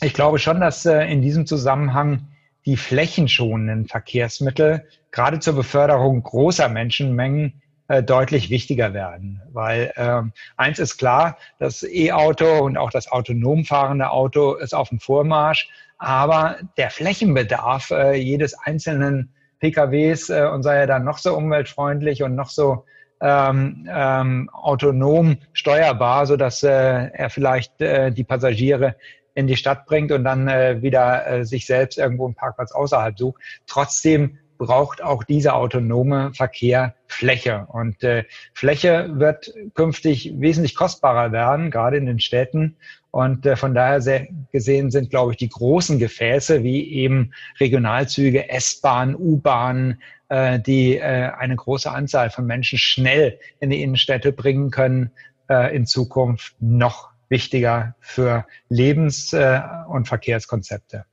ich 0.01 0.15
glaube 0.15 0.39
schon, 0.39 0.59
dass 0.61 0.87
äh, 0.87 1.03
in 1.03 1.21
diesem 1.21 1.45
Zusammenhang 1.45 2.27
die 2.65 2.75
flächenschonenden 2.75 3.87
Verkehrsmittel 3.87 4.87
gerade 5.11 5.39
zur 5.39 5.53
Beförderung 5.53 6.23
großer 6.23 6.69
Menschenmengen 6.69 7.61
äh, 7.87 8.01
deutlich 8.01 8.49
wichtiger 8.49 8.95
werden. 8.95 9.43
Weil 9.53 9.93
ähm, 9.95 10.33
eins 10.57 10.79
ist 10.79 10.97
klar, 10.97 11.37
das 11.59 11.83
E-Auto 11.83 12.63
und 12.63 12.77
auch 12.77 12.89
das 12.89 13.11
autonom 13.11 13.63
fahrende 13.63 14.09
Auto 14.09 14.55
ist 14.55 14.73
auf 14.73 14.89
dem 14.89 14.99
Vormarsch, 14.99 15.69
aber 15.99 16.57
der 16.77 16.89
Flächenbedarf 16.89 17.91
äh, 17.91 18.15
jedes 18.15 18.55
einzelnen 18.55 19.33
PKWs 19.59 20.29
äh, 20.29 20.47
und 20.51 20.63
sei 20.63 20.77
er 20.77 20.87
dann 20.87 21.03
noch 21.03 21.17
so 21.17 21.35
umweltfreundlich 21.35 22.23
und 22.23 22.35
noch 22.35 22.49
so 22.49 22.85
ähm, 23.21 23.87
ähm, 23.91 24.49
autonom 24.53 25.37
steuerbar, 25.53 26.25
so 26.25 26.37
dass 26.37 26.63
äh, 26.63 26.69
er 26.69 27.29
vielleicht 27.29 27.81
äh, 27.81 28.11
die 28.11 28.23
Passagiere 28.23 28.95
in 29.35 29.47
die 29.47 29.57
Stadt 29.57 29.85
bringt 29.85 30.11
und 30.11 30.23
dann 30.23 30.47
äh, 30.47 30.81
wieder 30.81 31.27
äh, 31.27 31.45
sich 31.45 31.65
selbst 31.65 31.97
irgendwo 31.97 32.25
einen 32.25 32.35
Parkplatz 32.35 32.71
außerhalb 32.71 33.17
sucht. 33.17 33.41
Trotzdem 33.67 34.37
braucht 34.59 35.01
auch 35.01 35.23
dieser 35.23 35.55
autonome 35.55 36.31
Verkehr 36.35 36.93
Fläche. 37.07 37.65
Und 37.69 38.03
äh, 38.03 38.25
Fläche 38.53 39.09
wird 39.13 39.51
künftig 39.73 40.33
wesentlich 40.37 40.75
kostbarer 40.75 41.31
werden, 41.31 41.71
gerade 41.71 41.97
in 41.97 42.05
den 42.05 42.19
Städten. 42.19 42.75
Und 43.09 43.47
äh, 43.47 43.55
von 43.55 43.73
daher 43.73 44.01
sehr 44.01 44.27
gesehen 44.51 44.91
sind, 44.91 45.09
glaube 45.09 45.31
ich, 45.31 45.37
die 45.37 45.49
großen 45.49 45.97
Gefäße 45.97 46.61
wie 46.61 46.91
eben 46.91 47.31
Regionalzüge, 47.59 48.49
S-Bahn, 48.49 49.15
U-Bahn, 49.15 49.99
äh, 50.27 50.59
die 50.59 50.97
äh, 50.97 51.31
eine 51.37 51.55
große 51.55 51.89
Anzahl 51.89 52.29
von 52.29 52.45
Menschen 52.45 52.77
schnell 52.77 53.39
in 53.59 53.71
die 53.71 53.81
Innenstädte 53.81 54.31
bringen 54.31 54.69
können, 54.69 55.09
äh, 55.49 55.75
in 55.75 55.87
Zukunft 55.87 56.55
noch 56.59 57.09
wichtiger 57.29 57.95
für 58.01 58.45
Lebens- 58.67 59.33
äh, 59.33 59.61
und 59.87 60.07
Verkehrskonzepte. 60.07 61.05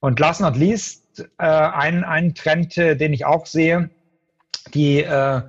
Und 0.00 0.20
last 0.20 0.40
not 0.40 0.56
least, 0.56 1.07
äh, 1.20 1.44
ein, 1.44 2.04
ein 2.04 2.34
Trend, 2.34 2.76
äh, 2.78 2.96
den 2.96 3.12
ich 3.12 3.24
auch 3.24 3.46
sehe, 3.46 3.90
die 4.74 5.02
äh, 5.02 5.42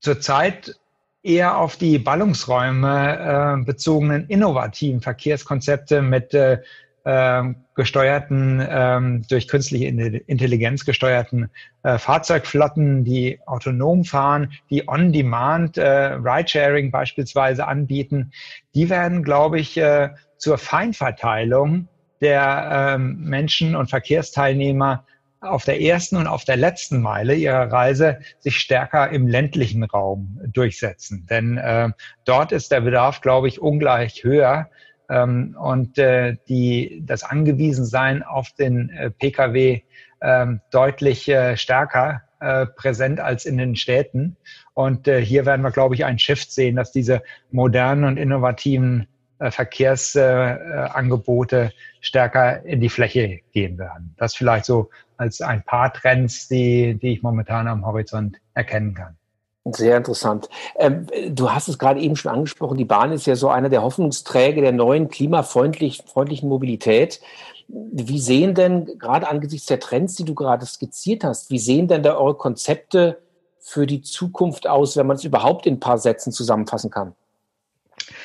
zurzeit 0.00 0.78
eher 1.22 1.56
auf 1.56 1.76
die 1.76 1.98
Ballungsräume 1.98 3.58
äh, 3.60 3.64
bezogenen 3.64 4.26
innovativen 4.26 5.00
Verkehrskonzepte 5.00 6.02
mit 6.02 6.34
äh, 6.34 6.58
ähm, 7.04 7.56
gesteuerten, 7.74 8.64
ähm, 8.68 9.24
durch 9.28 9.48
künstliche 9.48 9.86
Intelligenz 9.86 10.84
gesteuerten 10.84 11.50
äh, 11.82 11.98
Fahrzeugflotten, 11.98 13.02
die 13.02 13.40
autonom 13.46 14.04
fahren, 14.04 14.52
die 14.70 14.88
on-demand 14.88 15.78
äh, 15.78 16.12
Ridesharing 16.14 16.92
beispielsweise 16.92 17.66
anbieten, 17.66 18.32
die 18.74 18.88
werden, 18.88 19.24
glaube 19.24 19.58
ich, 19.58 19.76
äh, 19.78 20.10
zur 20.36 20.58
Feinverteilung 20.58 21.88
der 22.22 22.94
ähm, 22.94 23.18
Menschen 23.20 23.76
und 23.76 23.90
Verkehrsteilnehmer 23.90 25.04
auf 25.42 25.64
der 25.64 25.80
ersten 25.80 26.16
und 26.16 26.28
auf 26.28 26.44
der 26.44 26.56
letzten 26.56 27.02
Meile 27.02 27.34
ihrer 27.34 27.70
Reise 27.70 28.20
sich 28.38 28.58
stärker 28.58 29.10
im 29.10 29.26
ländlichen 29.26 29.82
Raum 29.82 30.40
durchsetzen. 30.46 31.26
Denn 31.28 31.58
äh, 31.58 31.90
dort 32.24 32.52
ist 32.52 32.70
der 32.70 32.80
Bedarf, 32.80 33.20
glaube 33.20 33.48
ich, 33.48 33.60
ungleich 33.60 34.22
höher 34.22 34.70
ähm, 35.10 35.56
und 35.60 35.98
äh, 35.98 36.36
die, 36.48 37.02
das 37.04 37.24
Angewiesensein 37.24 38.22
auf 38.22 38.52
den 38.52 38.90
äh, 38.90 39.10
Pkw 39.10 39.82
äh, 40.20 40.46
deutlich 40.70 41.28
äh, 41.28 41.56
stärker 41.56 42.22
äh, 42.40 42.66
präsent 42.66 43.18
als 43.20 43.44
in 43.44 43.58
den 43.58 43.74
Städten. 43.74 44.36
Und 44.74 45.08
äh, 45.08 45.20
hier 45.20 45.44
werden 45.44 45.62
wir, 45.62 45.72
glaube 45.72 45.96
ich, 45.96 46.04
einen 46.04 46.18
Shift 46.18 46.52
sehen, 46.52 46.76
dass 46.76 46.92
diese 46.92 47.22
modernen 47.50 48.04
und 48.04 48.16
innovativen 48.16 49.08
Verkehrsangebote 49.50 51.56
äh, 51.56 51.70
stärker 52.00 52.64
in 52.64 52.80
die 52.80 52.88
Fläche 52.88 53.40
gehen 53.52 53.76
werden. 53.78 54.14
Das 54.18 54.34
vielleicht 54.34 54.64
so 54.66 54.90
als 55.16 55.40
ein 55.40 55.62
paar 55.62 55.92
Trends, 55.92 56.48
die, 56.48 56.98
die 57.00 57.12
ich 57.14 57.22
momentan 57.22 57.68
am 57.68 57.86
Horizont 57.86 58.38
erkennen 58.54 58.94
kann. 58.94 59.16
Sehr 59.64 59.96
interessant. 59.96 60.48
Ähm, 60.76 61.06
du 61.28 61.52
hast 61.52 61.68
es 61.68 61.78
gerade 61.78 62.00
eben 62.00 62.16
schon 62.16 62.32
angesprochen, 62.32 62.78
die 62.78 62.84
Bahn 62.84 63.12
ist 63.12 63.26
ja 63.26 63.36
so 63.36 63.48
einer 63.48 63.68
der 63.68 63.82
Hoffnungsträger 63.82 64.60
der 64.60 64.72
neuen 64.72 65.08
klimafreundlichen 65.08 66.48
Mobilität. 66.48 67.20
Wie 67.68 68.18
sehen 68.18 68.56
denn, 68.56 68.98
gerade 68.98 69.28
angesichts 69.28 69.66
der 69.66 69.78
Trends, 69.78 70.16
die 70.16 70.24
du 70.24 70.34
gerade 70.34 70.66
skizziert 70.66 71.22
hast, 71.22 71.50
wie 71.50 71.60
sehen 71.60 71.86
denn 71.86 72.02
da 72.02 72.16
eure 72.16 72.34
Konzepte 72.34 73.18
für 73.60 73.86
die 73.86 74.02
Zukunft 74.02 74.66
aus, 74.66 74.96
wenn 74.96 75.06
man 75.06 75.16
es 75.16 75.24
überhaupt 75.24 75.66
in 75.66 75.74
ein 75.74 75.80
paar 75.80 75.98
Sätzen 75.98 76.32
zusammenfassen 76.32 76.90
kann? 76.90 77.14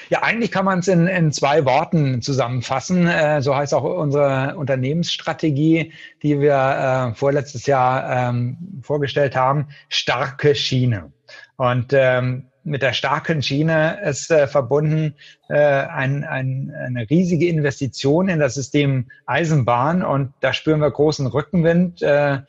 Ja, 0.10 0.24
eigentlich 0.24 0.52
kann 0.52 0.66
man 0.66 0.80
es 0.80 0.88
in, 0.88 1.08
in 1.08 1.32
zwei 1.32 1.66
Worten 1.66 2.22
zusammenfassen. 2.22 3.08
Äh, 3.08 3.42
so 3.42 3.56
heißt 3.56 3.74
auch 3.74 3.84
unsere 3.84 4.56
Unternehmensstrategie, 4.56 5.94
die 6.24 6.40
wir 6.40 7.12
äh, 7.14 7.16
vorletztes 7.16 7.66
Jahr 7.66 8.30
ähm, 8.30 8.82
vorgestellt 8.82 9.36
haben. 9.36 9.68
Starke 9.90 10.56
Schiene. 10.56 11.12
Und 11.58 11.94
ähm, 11.94 12.48
mit 12.68 12.82
der 12.82 12.94
starken 12.94 13.42
Schiene 13.42 14.00
ist 14.04 14.30
äh, 14.30 14.46
verbunden 14.46 15.16
äh, 15.48 15.56
ein, 15.56 16.26
ein, 16.26 16.74
eine 16.86 17.10
riesige 17.10 17.48
Investition 17.48 18.28
in 18.28 18.40
das 18.40 18.56
System 18.56 19.08
Eisenbahn. 19.26 20.04
Und 20.04 20.34
da 20.42 20.52
spüren 20.52 20.82
wir 20.82 20.92
großen 20.92 21.28
Rückenwind 21.28 22.02
äh, 22.02 22.40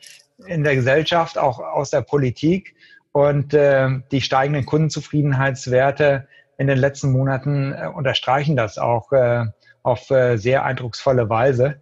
in 0.45 0.63
der 0.63 0.75
Gesellschaft, 0.75 1.37
auch 1.37 1.59
aus 1.59 1.89
der 1.89 2.01
Politik. 2.01 2.75
Und 3.13 3.53
äh, 3.53 3.89
die 4.11 4.21
steigenden 4.21 4.65
Kundenzufriedenheitswerte 4.65 6.27
in 6.59 6.67
den 6.67 6.77
letzten 6.77 7.11
Monaten 7.11 7.73
äh, 7.73 7.87
unterstreichen 7.87 8.55
das 8.57 8.77
auch 8.77 9.11
äh, 9.13 9.45
auf 9.81 10.11
äh, 10.11 10.35
sehr 10.35 10.65
eindrucksvolle 10.65 11.29
Weise. 11.29 11.81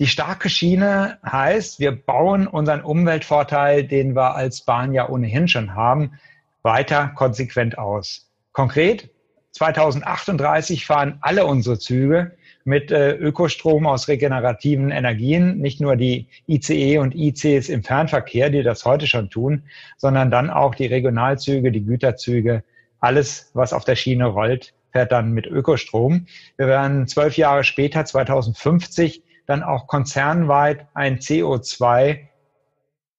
Die 0.00 0.08
starke 0.08 0.50
Schiene 0.50 1.18
heißt, 1.24 1.78
wir 1.78 1.92
bauen 1.92 2.48
unseren 2.48 2.80
Umweltvorteil, 2.82 3.84
den 3.84 4.16
wir 4.16 4.34
als 4.34 4.62
Bahn 4.62 4.92
ja 4.92 5.08
ohnehin 5.08 5.46
schon 5.46 5.76
haben, 5.76 6.18
weiter 6.62 7.12
konsequent 7.14 7.78
aus. 7.78 8.28
Konkret, 8.52 9.10
2038 9.52 10.86
fahren 10.86 11.18
alle 11.20 11.46
unsere 11.46 11.78
Züge 11.78 12.32
mit 12.64 12.90
Ökostrom 12.90 13.86
aus 13.86 14.08
regenerativen 14.08 14.90
Energien, 14.90 15.58
nicht 15.58 15.80
nur 15.80 15.96
die 15.96 16.28
ICE 16.46 16.98
und 16.98 17.14
ICs 17.14 17.68
im 17.68 17.82
Fernverkehr, 17.82 18.48
die 18.48 18.62
das 18.62 18.84
heute 18.84 19.06
schon 19.06 19.28
tun, 19.28 19.64
sondern 19.96 20.30
dann 20.30 20.50
auch 20.50 20.74
die 20.74 20.86
Regionalzüge, 20.86 21.72
die 21.72 21.84
Güterzüge, 21.84 22.62
alles, 23.00 23.50
was 23.54 23.72
auf 23.72 23.84
der 23.84 23.96
Schiene 23.96 24.26
rollt, 24.26 24.74
fährt 24.92 25.12
dann 25.12 25.32
mit 25.32 25.46
Ökostrom. 25.46 26.26
Wir 26.56 26.66
werden 26.66 27.06
zwölf 27.06 27.36
Jahre 27.36 27.64
später, 27.64 28.04
2050, 28.04 29.22
dann 29.46 29.62
auch 29.62 29.86
konzernweit 29.86 30.86
ein 30.94 31.18
CO2 31.18 32.28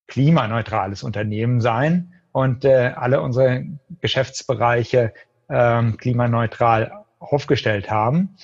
klimaneutrales 0.07 1.03
Unternehmen 1.03 1.61
sein 1.61 2.13
und 2.31 2.65
äh, 2.65 2.93
alle 2.95 3.21
unsere 3.21 3.65
Geschäftsbereiche 4.01 5.13
ähm, 5.49 5.97
klimaneutral 5.97 7.05
aufgestellt 7.19 7.89
haben. 7.89 8.37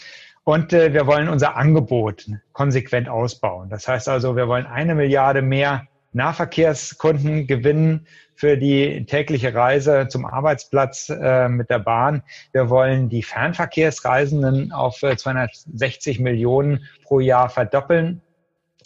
Und 0.44 0.72
äh, 0.72 0.94
wir 0.94 1.08
wollen 1.08 1.28
unser 1.28 1.58
Angebot 1.58 2.30
konsequent 2.54 3.10
ausbauen. 3.10 3.70
Das 3.70 3.88
heißt 3.88 4.08
also, 4.08 4.36
wir 4.36 4.48
wollen 4.48 4.66
eine 4.66 4.96
Milliarde 4.96 5.42
mehr 5.42 5.88
Nahverkehrskunden 6.18 7.48
gewinnen 7.48 8.08
für 8.36 8.58
die 8.58 9.06
tägliche 9.06 9.54
Reise 9.54 10.08
zum 10.10 10.26
Arbeitsplatz 10.26 11.10
äh, 11.10 11.48
mit 11.48 11.70
der 11.70 11.80
Bahn. 11.80 12.24
Wir 12.52 12.70
wollen 12.70 13.10
die 13.10 13.24
Fernverkehrsreisenden 13.24 14.72
auf 14.74 15.02
äh, 15.02 15.16
260 15.16 16.20
Millionen 16.20 16.86
pro 17.04 17.20
Jahr 17.20 17.50
verdoppeln 17.50 18.22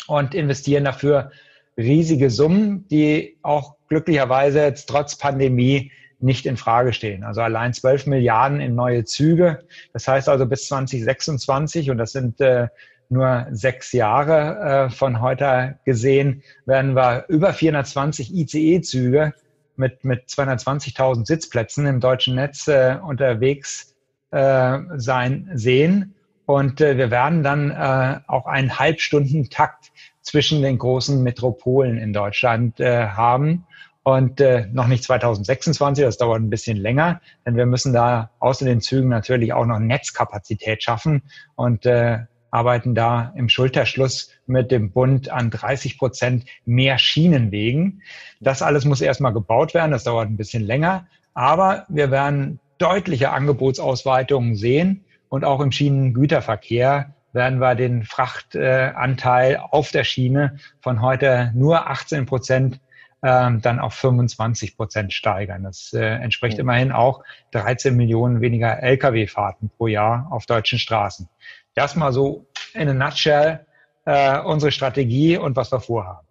und 0.07 0.35
investieren 0.35 0.85
dafür 0.85 1.31
riesige 1.77 2.29
Summen, 2.29 2.87
die 2.89 3.37
auch 3.41 3.75
glücklicherweise 3.89 4.61
jetzt 4.61 4.87
trotz 4.87 5.17
Pandemie 5.17 5.91
nicht 6.19 6.45
in 6.45 6.55
Frage 6.55 6.93
stehen. 6.93 7.23
Also 7.23 7.41
allein 7.41 7.73
12 7.73 8.07
Milliarden 8.07 8.61
in 8.61 8.75
neue 8.75 9.05
Züge. 9.05 9.65
Das 9.91 10.07
heißt 10.07 10.29
also 10.29 10.45
bis 10.45 10.67
2026, 10.67 11.89
und 11.89 11.97
das 11.97 12.11
sind 12.11 12.39
äh, 12.41 12.67
nur 13.11 13.47
sechs 13.51 13.91
Jahre 13.91 14.87
äh, 14.87 14.89
von 14.89 15.21
heute 15.21 15.79
gesehen, 15.85 16.43
werden 16.65 16.95
wir 16.95 17.25
über 17.27 17.53
420 17.53 18.33
ICE-Züge 18.33 19.33
mit, 19.75 20.05
mit 20.05 20.29
220.000 20.29 21.25
Sitzplätzen 21.25 21.85
im 21.85 21.99
deutschen 21.99 22.35
Netz 22.35 22.67
äh, 22.67 22.97
unterwegs 23.01 23.95
äh, 24.31 24.79
sein 24.95 25.49
sehen. 25.53 26.15
Und 26.45 26.81
äh, 26.81 26.97
wir 26.97 27.11
werden 27.11 27.43
dann 27.43 27.71
äh, 27.71 28.19
auch 28.27 28.45
einen 28.45 28.79
Halbstundentakt 28.79 29.91
zwischen 30.21 30.61
den 30.61 30.77
großen 30.77 31.21
Metropolen 31.21 31.97
in 31.97 32.13
Deutschland 32.13 32.79
äh, 32.79 33.07
haben. 33.07 33.65
Und 34.03 34.41
äh, 34.41 34.67
noch 34.71 34.87
nicht 34.87 35.03
2026, 35.03 36.03
das 36.03 36.17
dauert 36.17 36.41
ein 36.41 36.49
bisschen 36.49 36.77
länger, 36.77 37.21
denn 37.45 37.55
wir 37.55 37.67
müssen 37.67 37.93
da 37.93 38.31
außer 38.39 38.65
den 38.65 38.81
Zügen 38.81 39.09
natürlich 39.09 39.53
auch 39.53 39.65
noch 39.65 39.77
Netzkapazität 39.77 40.81
schaffen. 40.81 41.21
Und 41.55 41.85
äh, 41.85 42.19
arbeiten 42.51 42.93
da 42.93 43.33
im 43.35 43.49
Schulterschluss 43.49 44.29
mit 44.45 44.71
dem 44.71 44.91
Bund 44.91 45.29
an 45.29 45.49
30 45.49 45.97
Prozent 45.97 46.45
mehr 46.65 46.97
Schienenwegen. 46.97 48.03
Das 48.39 48.61
alles 48.61 48.85
muss 48.85 49.01
erstmal 49.01 49.33
gebaut 49.33 49.73
werden, 49.73 49.91
das 49.91 50.03
dauert 50.03 50.29
ein 50.29 50.37
bisschen 50.37 50.63
länger, 50.63 51.07
aber 51.33 51.85
wir 51.89 52.11
werden 52.11 52.59
deutliche 52.77 53.31
Angebotsausweitungen 53.31 54.55
sehen 54.55 55.05
und 55.29 55.45
auch 55.45 55.61
im 55.61 55.71
Schienengüterverkehr 55.71 57.15
werden 57.33 57.59
wir 57.59 57.75
den 57.75 58.03
Frachtanteil 58.03 59.57
auf 59.57 59.91
der 59.91 60.03
Schiene 60.03 60.57
von 60.81 61.01
heute 61.01 61.51
nur 61.55 61.89
18 61.89 62.25
Prozent 62.25 62.81
ähm, 63.23 63.61
dann 63.61 63.79
auf 63.79 63.93
25 63.93 64.75
Prozent 64.75 65.13
steigern. 65.13 65.63
Das 65.63 65.93
äh, 65.93 66.01
entspricht 66.01 66.57
mhm. 66.57 66.61
immerhin 66.61 66.91
auch 66.91 67.23
13 67.51 67.95
Millionen 67.95 68.41
weniger 68.41 68.81
Lkw-Fahrten 68.81 69.69
pro 69.69 69.87
Jahr 69.87 70.27
auf 70.31 70.45
deutschen 70.45 70.79
Straßen. 70.79 71.29
Das 71.75 71.95
mal 71.95 72.11
so 72.11 72.45
in 72.73 72.89
a 72.89 72.93
nutshell 72.93 73.65
äh, 74.05 74.39
unsere 74.41 74.71
Strategie 74.71 75.37
und 75.37 75.55
was 75.55 75.71
wir 75.71 75.79
vorhaben. 75.79 76.27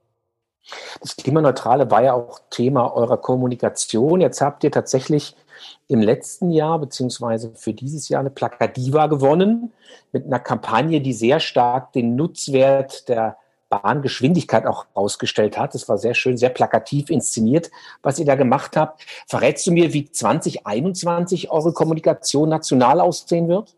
Das 1.01 1.17
Klimaneutrale 1.17 1.91
war 1.91 2.03
ja 2.03 2.13
auch 2.13 2.41
Thema 2.51 2.95
eurer 2.95 3.17
Kommunikation. 3.17 4.21
Jetzt 4.21 4.41
habt 4.41 4.63
ihr 4.65 4.71
tatsächlich 4.71 5.35
im 5.89 6.01
letzten 6.01 6.51
Jahr 6.51 6.79
beziehungsweise 6.79 7.53
für 7.55 7.73
dieses 7.73 8.09
Jahr 8.09 8.21
eine 8.21 8.31
Plakadiva 8.31 9.07
gewonnen 9.07 9.73
mit 10.13 10.27
einer 10.27 10.39
Kampagne, 10.39 11.01
die 11.01 11.13
sehr 11.13 11.41
stark 11.41 11.93
den 11.93 12.17
Nutzwert 12.17 13.09
der 13.09 13.37
Bahngeschwindigkeit 13.69 14.67
auch 14.67 14.87
ausgestellt 14.95 15.57
hat. 15.57 15.75
Das 15.75 15.89
war 15.89 15.97
sehr 15.97 16.15
schön, 16.15 16.37
sehr 16.37 16.51
plakativ 16.51 17.09
inszeniert, 17.09 17.71
was 18.03 18.19
ihr 18.19 18.27
da 18.27 18.35
gemacht 18.35 18.77
habt. 18.77 19.05
Verrätst 19.29 19.67
du 19.67 19.73
mir, 19.73 19.93
wie 19.93 20.11
2021 20.11 21.51
eure 21.51 21.73
Kommunikation 21.73 22.49
national 22.49 23.01
aussehen 23.01 23.49
wird? 23.49 23.75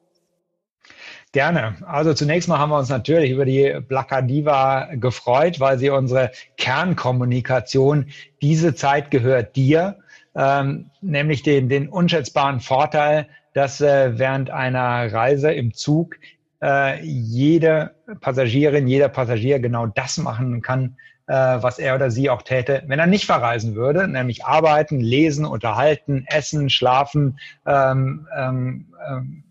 Gerne. 1.33 1.77
Also 1.87 2.13
zunächst 2.13 2.47
mal 2.51 2.59
haben 2.59 2.69
wir 2.69 2.79
uns 2.79 2.91
natürlich 2.91 3.31
über 3.31 3.47
die 3.47 3.81
Blacadiva 3.89 4.91
gefreut, 4.97 5.61
weil 5.61 5.79
sie 5.79 5.89
unsere 5.89 6.31
Kernkommunikation, 6.59 8.09
diese 8.43 8.75
Zeit 8.75 9.11
gehört 9.11 9.57
dir, 9.57 9.97
ähm, 10.35 10.91
nämlich 11.01 11.43
den, 11.43 11.71
den 11.71 11.89
unschätzbaren 11.89 12.61
Vorteil, 12.61 13.29
dass 13.55 13.81
äh, 13.81 14.19
während 14.19 14.51
einer 14.51 15.11
Reise 15.11 15.51
im 15.53 15.73
Zug 15.73 16.17
äh, 16.63 17.03
jede 17.03 17.95
Passagierin, 18.21 18.87
jeder 18.87 19.09
Passagier 19.09 19.59
genau 19.59 19.87
das 19.87 20.19
machen 20.19 20.61
kann, 20.61 20.97
äh, 21.29 21.33
was 21.35 21.79
er 21.79 21.95
oder 21.95 22.11
sie 22.11 22.29
auch 22.29 22.43
täte, 22.43 22.83
wenn 22.89 22.99
er 22.99 23.07
nicht 23.07 23.25
verreisen 23.25 23.75
würde, 23.75 24.07
nämlich 24.07 24.45
arbeiten, 24.45 25.01
lesen, 25.01 25.47
unterhalten, 25.47 26.27
essen, 26.29 26.69
schlafen, 26.69 27.39
ähm, 27.65 28.29
ähm, 28.37 28.87
ähm 29.09 29.45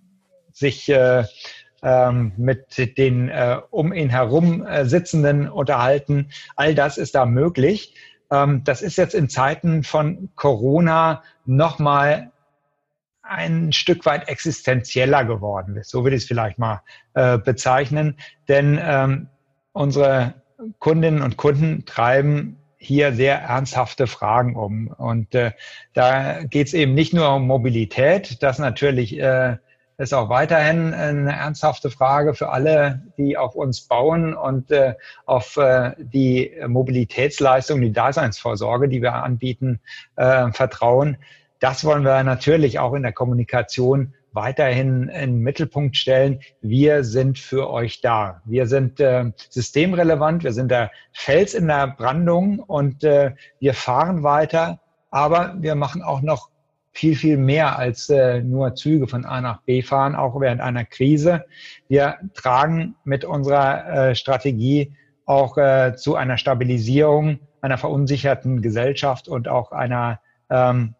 sich 0.53 0.89
äh, 0.89 1.23
ähm, 1.81 2.33
mit 2.37 2.97
den 2.97 3.29
äh, 3.29 3.57
um 3.69 3.93
ihn 3.93 4.09
herum 4.09 4.65
äh, 4.65 4.85
Sitzenden 4.85 5.49
unterhalten. 5.49 6.29
All 6.55 6.75
das 6.75 6.97
ist 6.97 7.15
da 7.15 7.25
möglich. 7.25 7.95
Ähm, 8.31 8.63
das 8.63 8.81
ist 8.81 8.97
jetzt 8.97 9.15
in 9.15 9.29
Zeiten 9.29 9.83
von 9.83 10.29
Corona 10.35 11.23
nochmal 11.45 12.31
ein 13.23 13.71
Stück 13.71 14.05
weit 14.05 14.27
existenzieller 14.27 15.23
geworden. 15.25 15.79
So 15.83 16.03
würde 16.03 16.17
ich 16.17 16.23
es 16.23 16.27
vielleicht 16.27 16.59
mal 16.59 16.81
äh, 17.13 17.37
bezeichnen. 17.37 18.17
Denn 18.47 18.79
ähm, 18.81 19.27
unsere 19.71 20.33
Kundinnen 20.79 21.21
und 21.21 21.37
Kunden 21.37 21.85
treiben 21.85 22.57
hier 22.77 23.13
sehr 23.13 23.39
ernsthafte 23.39 24.07
Fragen 24.07 24.55
um. 24.55 24.87
Und 24.87 25.33
äh, 25.35 25.51
da 25.93 26.43
geht 26.43 26.67
es 26.67 26.73
eben 26.73 26.93
nicht 26.93 27.13
nur 27.13 27.33
um 27.33 27.47
Mobilität, 27.47 28.41
das 28.43 28.59
natürlich 28.59 29.17
äh, 29.17 29.57
ist 29.97 30.13
auch 30.13 30.29
weiterhin 30.29 30.93
eine 30.93 31.31
ernsthafte 31.31 31.89
Frage 31.89 32.33
für 32.33 32.49
alle, 32.49 33.03
die 33.17 33.37
auf 33.37 33.55
uns 33.55 33.81
bauen 33.81 34.33
und 34.33 34.71
äh, 34.71 34.95
auf 35.25 35.57
äh, 35.57 35.91
die 35.97 36.51
Mobilitätsleistung, 36.67 37.81
die 37.81 37.91
Daseinsvorsorge, 37.91 38.89
die 38.89 39.01
wir 39.01 39.13
anbieten, 39.13 39.79
äh, 40.15 40.51
vertrauen. 40.51 41.17
Das 41.59 41.85
wollen 41.85 42.03
wir 42.03 42.23
natürlich 42.23 42.79
auch 42.79 42.93
in 42.93 43.03
der 43.03 43.13
Kommunikation 43.13 44.13
weiterhin 44.33 45.09
in 45.09 45.31
den 45.31 45.39
Mittelpunkt 45.39 45.97
stellen. 45.97 46.39
Wir 46.61 47.03
sind 47.03 47.37
für 47.37 47.69
euch 47.69 48.01
da. 48.01 48.41
Wir 48.45 48.65
sind 48.67 48.99
äh, 48.99 49.31
systemrelevant, 49.49 50.43
wir 50.43 50.53
sind 50.53 50.71
der 50.71 50.91
Fels 51.11 51.53
in 51.53 51.67
der 51.67 51.87
Brandung 51.87 52.59
und 52.59 53.03
äh, 53.03 53.33
wir 53.59 53.73
fahren 53.73 54.23
weiter, 54.23 54.79
aber 55.09 55.55
wir 55.59 55.75
machen 55.75 56.01
auch 56.01 56.21
noch 56.21 56.50
viel, 56.91 57.15
viel 57.15 57.37
mehr 57.37 57.77
als 57.77 58.09
äh, 58.09 58.41
nur 58.41 58.75
Züge 58.75 59.07
von 59.07 59.25
A 59.25 59.41
nach 59.41 59.61
B 59.61 59.81
fahren, 59.81 60.15
auch 60.15 60.39
während 60.39 60.61
einer 60.61 60.85
Krise. 60.85 61.45
Wir 61.87 62.17
tragen 62.33 62.95
mit 63.03 63.23
unserer 63.23 64.09
äh, 64.09 64.15
Strategie 64.15 64.93
auch 65.25 65.57
äh, 65.57 65.95
zu 65.95 66.15
einer 66.15 66.37
Stabilisierung 66.37 67.39
einer 67.61 67.77
verunsicherten 67.77 68.61
Gesellschaft 68.61 69.27
und 69.27 69.47
auch 69.47 69.71
einer 69.71 70.19
ähm, 70.49 70.95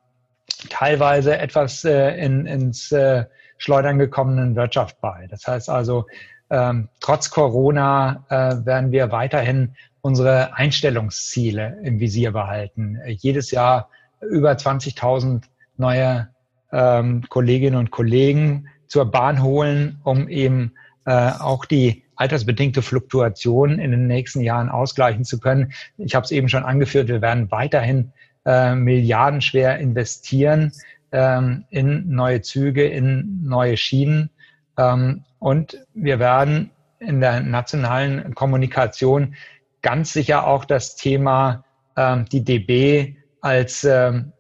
teilweise 0.69 1.37
etwas 1.37 1.83
äh, 1.83 2.15
in, 2.23 2.45
ins 2.45 2.91
äh, 2.91 3.25
Schleudern 3.57 3.99
gekommenen 3.99 4.55
Wirtschaft 4.55 5.01
bei. 5.01 5.27
Das 5.29 5.47
heißt 5.47 5.69
also, 5.69 6.05
ähm, 6.49 6.89
trotz 6.99 7.29
Corona 7.29 8.25
äh, 8.29 8.65
werden 8.65 8.91
wir 8.91 9.11
weiterhin 9.11 9.75
unsere 10.01 10.55
Einstellungsziele 10.55 11.79
im 11.83 11.99
Visier 11.99 12.31
behalten. 12.31 12.99
Jedes 13.05 13.51
Jahr 13.51 13.89
über 14.21 14.51
20.000 14.51 15.43
neue 15.77 16.29
ähm, 16.71 17.23
Kolleginnen 17.29 17.77
und 17.77 17.91
Kollegen 17.91 18.67
zur 18.87 19.09
Bahn 19.09 19.41
holen, 19.41 19.99
um 20.03 20.27
eben 20.29 20.73
äh, 21.05 21.31
auch 21.39 21.65
die 21.65 22.03
altersbedingte 22.15 22.81
Fluktuation 22.81 23.79
in 23.79 23.91
den 23.91 24.07
nächsten 24.07 24.41
Jahren 24.41 24.69
ausgleichen 24.69 25.23
zu 25.25 25.39
können. 25.39 25.73
Ich 25.97 26.13
habe 26.13 26.23
es 26.23 26.31
eben 26.31 26.49
schon 26.49 26.63
angeführt, 26.63 27.07
wir 27.07 27.21
werden 27.21 27.49
weiterhin 27.49 28.11
äh, 28.45 28.75
milliardenschwer 28.75 29.79
investieren 29.79 30.71
ähm, 31.11 31.65
in 31.69 32.09
neue 32.09 32.41
Züge, 32.41 32.87
in 32.87 33.41
neue 33.43 33.77
Schienen. 33.77 34.29
Ähm, 34.77 35.23
und 35.39 35.79
wir 35.93 36.19
werden 36.19 36.71
in 36.99 37.21
der 37.21 37.39
nationalen 37.39 38.35
Kommunikation 38.35 39.35
ganz 39.81 40.13
sicher 40.13 40.45
auch 40.45 40.65
das 40.65 40.95
Thema 40.95 41.63
ähm, 41.97 42.25
die 42.31 42.43
DB 42.43 43.15
als 43.41 43.83
ähm, 43.83 44.31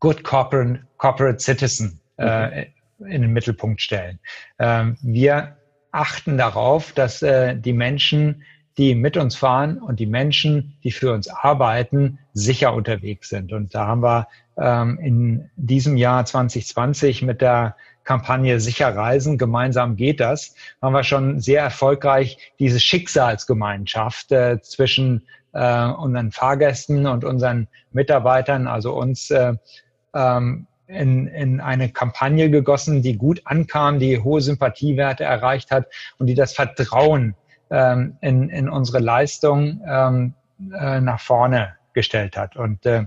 Good 0.00 0.24
Corporate, 0.24 0.80
corporate 0.98 1.40
Citizen 1.40 2.00
äh, 2.18 2.66
mhm. 2.98 3.06
in 3.06 3.22
den 3.22 3.32
Mittelpunkt 3.32 3.80
stellen. 3.80 4.18
Ähm, 4.58 4.96
wir 5.02 5.56
achten 5.92 6.36
darauf, 6.36 6.92
dass 6.92 7.22
äh, 7.22 7.56
die 7.56 7.72
Menschen, 7.72 8.42
die 8.78 8.94
mit 8.94 9.16
uns 9.16 9.36
fahren 9.36 9.78
und 9.78 10.00
die 10.00 10.06
Menschen, 10.06 10.76
die 10.84 10.92
für 10.92 11.12
uns 11.12 11.28
arbeiten, 11.28 12.18
sicher 12.34 12.74
unterwegs 12.74 13.30
sind. 13.30 13.52
Und 13.52 13.74
da 13.74 13.86
haben 13.86 14.02
wir 14.02 14.28
ähm, 14.58 14.98
in 15.00 15.50
diesem 15.56 15.96
Jahr 15.96 16.24
2020 16.24 17.22
mit 17.22 17.40
der 17.40 17.76
Kampagne 18.04 18.60
Sicher 18.60 18.94
Reisen, 18.94 19.36
gemeinsam 19.36 19.96
geht 19.96 20.20
das, 20.20 20.54
haben 20.80 20.92
wir 20.92 21.02
schon 21.02 21.40
sehr 21.40 21.60
erfolgreich 21.62 22.38
diese 22.58 22.78
Schicksalsgemeinschaft 22.78 24.30
äh, 24.30 24.60
zwischen 24.62 25.26
äh, 25.52 25.86
unseren 25.86 26.30
Fahrgästen 26.30 27.06
und 27.06 27.24
unseren 27.24 27.66
Mitarbeitern, 27.92 28.68
also 28.68 28.94
uns 28.94 29.30
äh, 29.30 29.54
ähm, 30.16 30.66
in, 30.86 31.26
in 31.26 31.60
eine 31.60 31.90
Kampagne 31.90 32.50
gegossen, 32.50 33.02
die 33.02 33.16
gut 33.16 33.42
ankam, 33.44 33.98
die 33.98 34.20
hohe 34.20 34.40
Sympathiewerte 34.40 35.24
erreicht 35.24 35.70
hat 35.70 35.86
und 36.18 36.26
die 36.26 36.34
das 36.34 36.52
Vertrauen 36.52 37.34
ähm, 37.70 38.16
in, 38.20 38.48
in 38.48 38.68
unsere 38.68 39.00
Leistung 39.00 39.82
ähm, 39.86 40.34
äh, 40.72 41.00
nach 41.00 41.20
vorne 41.20 41.74
gestellt 41.92 42.36
hat. 42.36 42.56
Und 42.56 42.86
äh, 42.86 43.06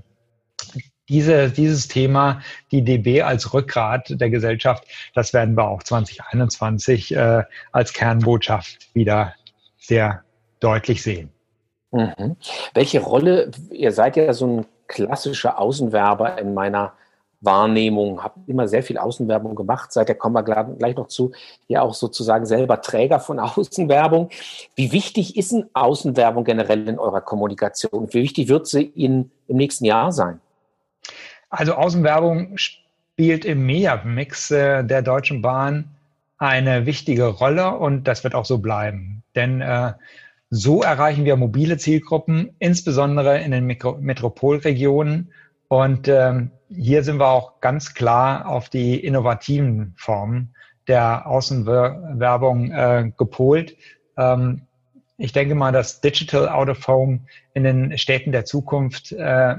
diese, 1.07 1.49
dieses 1.49 1.87
Thema, 1.87 2.41
die 2.71 2.83
DB 2.83 3.23
als 3.23 3.53
Rückgrat 3.53 4.09
der 4.09 4.29
Gesellschaft, 4.29 4.85
das 5.15 5.33
werden 5.33 5.55
wir 5.55 5.67
auch 5.67 5.81
2021 5.81 7.15
äh, 7.15 7.43
als 7.71 7.93
Kernbotschaft 7.93 8.93
wieder 8.93 9.33
sehr 9.77 10.23
deutlich 10.59 11.01
sehen. 11.01 11.31
Mhm. 11.91 12.35
Welche 12.73 12.99
Rolle, 12.99 13.49
ihr 13.71 13.91
seid 13.91 14.17
ja 14.17 14.31
so 14.33 14.47
ein 14.47 14.65
klassischer 14.89 15.57
Außenwerber 15.57 16.37
in 16.37 16.53
meiner 16.53 16.91
Wahrnehmung, 17.41 18.21
habe 18.21 18.41
immer 18.47 18.67
sehr 18.67 18.83
viel 18.83 18.97
Außenwerbung 18.97 19.55
gemacht, 19.55 19.93
seit 19.93 20.09
der 20.09 20.15
kommen 20.15 20.35
wir 20.35 20.43
gleich 20.43 20.97
noch 20.97 21.07
zu, 21.07 21.31
ja 21.69 21.81
auch 21.81 21.93
sozusagen 21.93 22.45
selber 22.45 22.81
Träger 22.81 23.21
von 23.21 23.39
Außenwerbung. 23.39 24.29
Wie 24.75 24.91
wichtig 24.91 25.37
ist 25.37 25.53
denn 25.53 25.69
Außenwerbung 25.73 26.43
generell 26.43 26.87
in 26.87 26.99
eurer 26.99 27.21
Kommunikation? 27.21 28.09
Wie 28.11 28.23
wichtig 28.23 28.49
wird 28.49 28.67
sie 28.67 28.91
Ihnen 28.95 29.31
im 29.47 29.55
nächsten 29.55 29.85
Jahr 29.85 30.11
sein? 30.11 30.41
Also 31.49 31.73
Außenwerbung 31.73 32.57
spielt 32.57 33.45
im 33.45 33.65
MEA-Mix 33.65 34.51
äh, 34.51 34.83
der 34.83 35.01
Deutschen 35.01 35.41
Bahn 35.41 35.95
eine 36.37 36.85
wichtige 36.85 37.27
Rolle 37.27 37.77
und 37.77 38.07
das 38.07 38.23
wird 38.23 38.35
auch 38.35 38.45
so 38.45 38.59
bleiben. 38.59 39.23
Denn 39.35 39.61
äh, 39.61 39.93
so 40.49 40.81
erreichen 40.81 41.25
wir 41.25 41.35
mobile 41.35 41.77
Zielgruppen, 41.77 42.55
insbesondere 42.59 43.39
in 43.39 43.51
den 43.51 43.65
Mikro 43.65 43.97
Metropolregionen. 43.99 45.31
Und 45.67 46.07
ähm, 46.07 46.51
hier 46.69 47.03
sind 47.03 47.19
wir 47.19 47.27
auch 47.27 47.61
ganz 47.61 47.93
klar 47.93 48.47
auf 48.47 48.69
die 48.69 48.99
innovativen 48.99 49.93
Formen 49.97 50.55
der 50.87 51.27
Außenwerbung 51.27 52.71
äh, 52.71 53.11
gepolt. 53.15 53.75
Ähm, 54.17 54.63
ich 55.17 55.33
denke 55.33 55.53
mal, 55.53 55.71
dass 55.71 56.01
Digital 56.01 56.49
Out 56.49 56.69
of 56.69 56.87
Home 56.87 57.21
in 57.53 57.63
den 57.63 57.97
Städten 57.97 58.31
der 58.31 58.45
Zukunft 58.45 59.11
äh, 59.11 59.55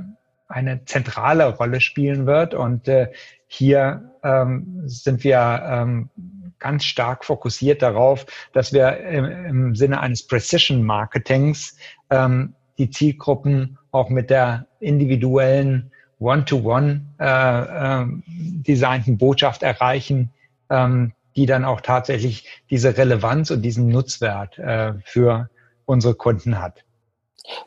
eine 0.48 0.84
zentrale 0.86 1.54
Rolle 1.54 1.80
spielen 1.80 2.26
wird. 2.26 2.54
Und 2.54 2.88
äh, 2.88 3.12
hier 3.46 4.10
ähm, 4.24 4.82
sind 4.86 5.22
wir 5.22 5.62
ähm, 5.64 6.10
ganz 6.60 6.84
stark 6.84 7.24
fokussiert 7.24 7.82
darauf, 7.82 8.26
dass 8.52 8.72
wir 8.72 8.98
im, 8.98 9.24
im 9.24 9.74
Sinne 9.74 10.00
eines 10.00 10.26
Precision 10.26 10.82
Marketings 10.82 11.76
ähm, 12.10 12.54
die 12.78 12.90
Zielgruppen 12.90 13.78
auch 13.90 14.08
mit 14.08 14.30
der 14.30 14.66
individuellen 14.78 15.90
One-to-One 16.20 17.06
äh, 17.18 18.02
äh, 18.02 18.06
designten 18.26 19.18
Botschaft 19.18 19.62
erreichen, 19.62 20.30
ähm, 20.68 21.12
die 21.34 21.46
dann 21.46 21.64
auch 21.64 21.80
tatsächlich 21.80 22.62
diese 22.70 22.96
Relevanz 22.96 23.50
und 23.50 23.62
diesen 23.62 23.88
Nutzwert 23.88 24.58
äh, 24.58 24.94
für 25.04 25.48
unsere 25.86 26.14
Kunden 26.14 26.60
hat. 26.60 26.84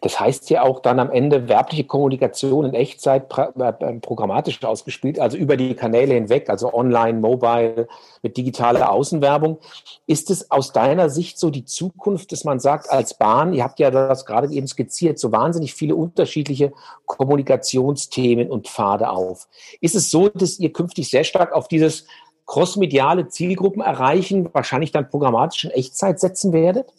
Das 0.02 0.20
heißt 0.20 0.50
ja 0.50 0.64
auch 0.64 0.82
dann 0.82 1.00
am 1.00 1.12
Ende 1.12 1.48
werbliche 1.48 1.84
Kommunikation 1.84 2.66
in 2.66 2.74
Echtzeit 2.74 3.26
äh, 3.38 3.70
äh, 3.70 3.94
programmatisch 4.00 4.64
ausgespielt, 4.64 5.20
also 5.20 5.38
über 5.38 5.58
die 5.58 5.74
Kanäle 5.74 6.14
hinweg, 6.14 6.50
also 6.50 6.74
online, 6.74 7.20
mobile, 7.20 7.88
mit 8.22 8.38
digitaler 8.38 8.92
Außenwerbung. 8.92 9.60
Ist 10.06 10.30
es 10.30 10.52
aus 10.52 10.72
deiner 10.74 11.10
Sicht 11.10 11.40
so 11.40 11.50
die 11.50 11.66
Zukunft, 11.66 12.32
dass 12.32 12.44
man 12.44 12.60
sagt, 12.60 12.90
als 12.90 13.16
Bahn, 13.16 13.54
ihr 13.54 13.64
habt 13.64 13.80
ja 13.80 13.92
das 13.92 14.26
gerade 14.26 14.52
eben 14.54 14.68
skizziert, 14.68 15.20
so 15.20 15.32
wahnsinnig 15.32 15.74
viele 15.74 15.96
unterschiedliche 15.96 16.74
Kommunikationsthemen 17.06 18.50
und 18.50 18.68
Pfade 18.68 19.10
auf. 19.10 19.48
Ist 19.82 19.96
es 19.96 20.12
so, 20.12 20.30
dass 20.30 20.60
ihr 20.60 20.72
künftig 20.72 21.10
sehr 21.10 21.24
stark 21.24 21.52
auf 21.52 21.68
dieses 21.68 22.06
crossmediale 22.46 23.30
Zielgruppen 23.30 23.82
erreichen, 23.82 24.50
wahrscheinlich 24.54 24.92
dann 24.92 25.10
programmatisch 25.10 25.66
in 25.66 25.72
Echtzeit 25.72 26.20
setzen 26.20 26.54
werdet? 26.54 26.92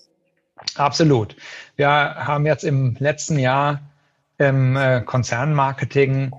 Absolut. 0.77 1.37
Wir 1.77 1.89
haben 1.89 2.47
jetzt 2.47 2.65
im 2.65 2.97
letzten 2.99 3.39
Jahr 3.39 3.81
im 4.39 4.77
äh, 4.77 5.01
Konzernmarketing 5.01 6.33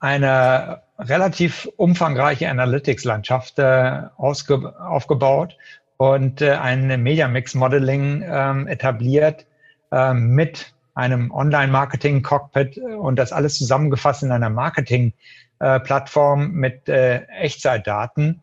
eine 0.00 0.82
relativ 0.98 1.68
umfangreiche 1.76 2.50
Analytics-Landschaft 2.50 3.58
äh, 3.58 4.02
aufgebaut 4.16 5.56
und 5.96 6.40
äh, 6.40 6.52
ein 6.52 7.02
Media 7.02 7.28
Mix 7.28 7.54
Modeling 7.54 8.24
ähm, 8.26 8.66
etabliert 8.66 9.46
mit 10.12 10.74
einem 10.94 11.30
Online-Marketing-Cockpit 11.30 12.76
und 12.76 13.16
das 13.16 13.32
alles 13.32 13.56
zusammengefasst 13.56 14.22
in 14.22 14.30
einer 14.30 14.50
Marketing-Plattform 14.50 16.50
mit 16.50 16.90
Echtzeitdaten 16.90 18.42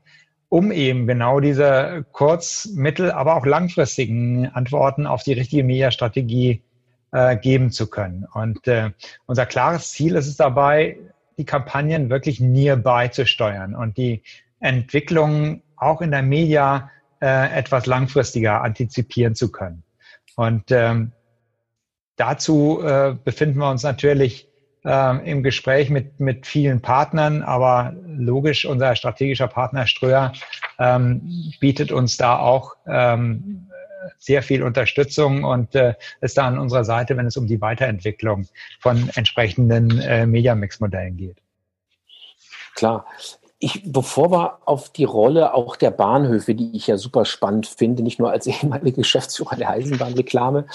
um 0.50 0.72
eben 0.72 1.08
genau 1.08 1.40
diese 1.40 2.06
kurz-, 2.12 2.70
mittel-, 2.74 3.12
aber 3.12 3.36
auch 3.36 3.46
langfristigen 3.46 4.48
Antworten 4.48 5.08
auf 5.08 5.24
die 5.24 5.34
richtige 5.34 5.64
Mediastrategie 5.64 6.62
äh, 7.12 7.38
geben 7.38 7.72
zu 7.72 7.90
können. 7.90 8.26
Und 8.34 8.68
äh, 8.68 8.92
unser 9.26 9.46
klares 9.46 9.92
Ziel 9.92 10.16
ist 10.16 10.28
es 10.28 10.38
dabei, 10.38 10.98
die 11.38 11.46
Kampagnen 11.46 12.10
wirklich 12.10 12.40
nearby 12.40 13.10
zu 13.12 13.26
steuern 13.26 13.76
und 13.76 13.98
die 13.98 14.24
Entwicklung 14.60 15.62
auch 15.76 16.02
in 16.02 16.12
der 16.12 16.22
Media 16.22 16.90
äh, 17.22 17.58
etwas 17.58 17.86
langfristiger 17.86 18.62
antizipieren 18.62 19.36
zu 19.36 19.52
können. 19.52 19.84
Und 20.36 20.72
ähm, 20.72 21.12
dazu 22.16 22.82
äh, 22.84 23.16
befinden 23.24 23.60
wir 23.60 23.70
uns 23.70 23.84
natürlich 23.84 24.48
äh, 24.86 25.30
im 25.30 25.44
Gespräch 25.44 25.90
mit, 25.90 26.20
mit 26.20 26.46
vielen 26.48 26.82
Partnern, 26.82 27.42
aber 27.42 27.94
logisch, 28.06 28.66
unser 28.66 28.96
strategischer 28.96 29.48
Partner 29.48 29.88
Ströer 29.88 30.34
ähm, 30.80 31.52
bietet 31.60 31.92
uns 31.92 32.18
da 32.18 32.38
auch 32.38 32.76
ähm, 32.88 33.68
sehr 34.18 34.44
viel 34.44 34.64
Unterstützung 34.64 35.44
und 35.44 35.76
äh, 35.76 35.96
ist 36.22 36.38
da 36.38 36.48
an 36.48 36.60
unserer 36.60 36.84
Seite, 36.84 37.18
wenn 37.18 37.26
es 37.26 37.38
um 37.38 37.48
die 37.48 37.62
Weiterentwicklung 37.62 38.48
von 38.80 39.10
entsprechenden 39.16 40.00
äh, 40.02 40.26
Media-Mix-Modellen 40.26 41.18
geht. 41.18 41.38
Klar. 42.76 43.06
Ich, 43.60 43.84
bevor 43.86 44.32
wir 44.32 44.60
auf 44.66 44.90
die 44.90 45.06
Rolle 45.06 45.54
auch 45.54 45.78
der 45.78 45.92
Bahnhöfe, 45.92 46.56
die 46.56 46.76
ich 46.76 46.88
ja 46.88 46.98
super 46.98 47.24
spannend 47.24 47.68
finde, 47.68 48.04
nicht 48.04 48.20
nur 48.20 48.30
als 48.30 48.48
ehemaliger 48.48 48.98
Geschäftsführer 48.98 49.56
der 49.56 49.70
Eisenbahnreklame, 49.70 50.66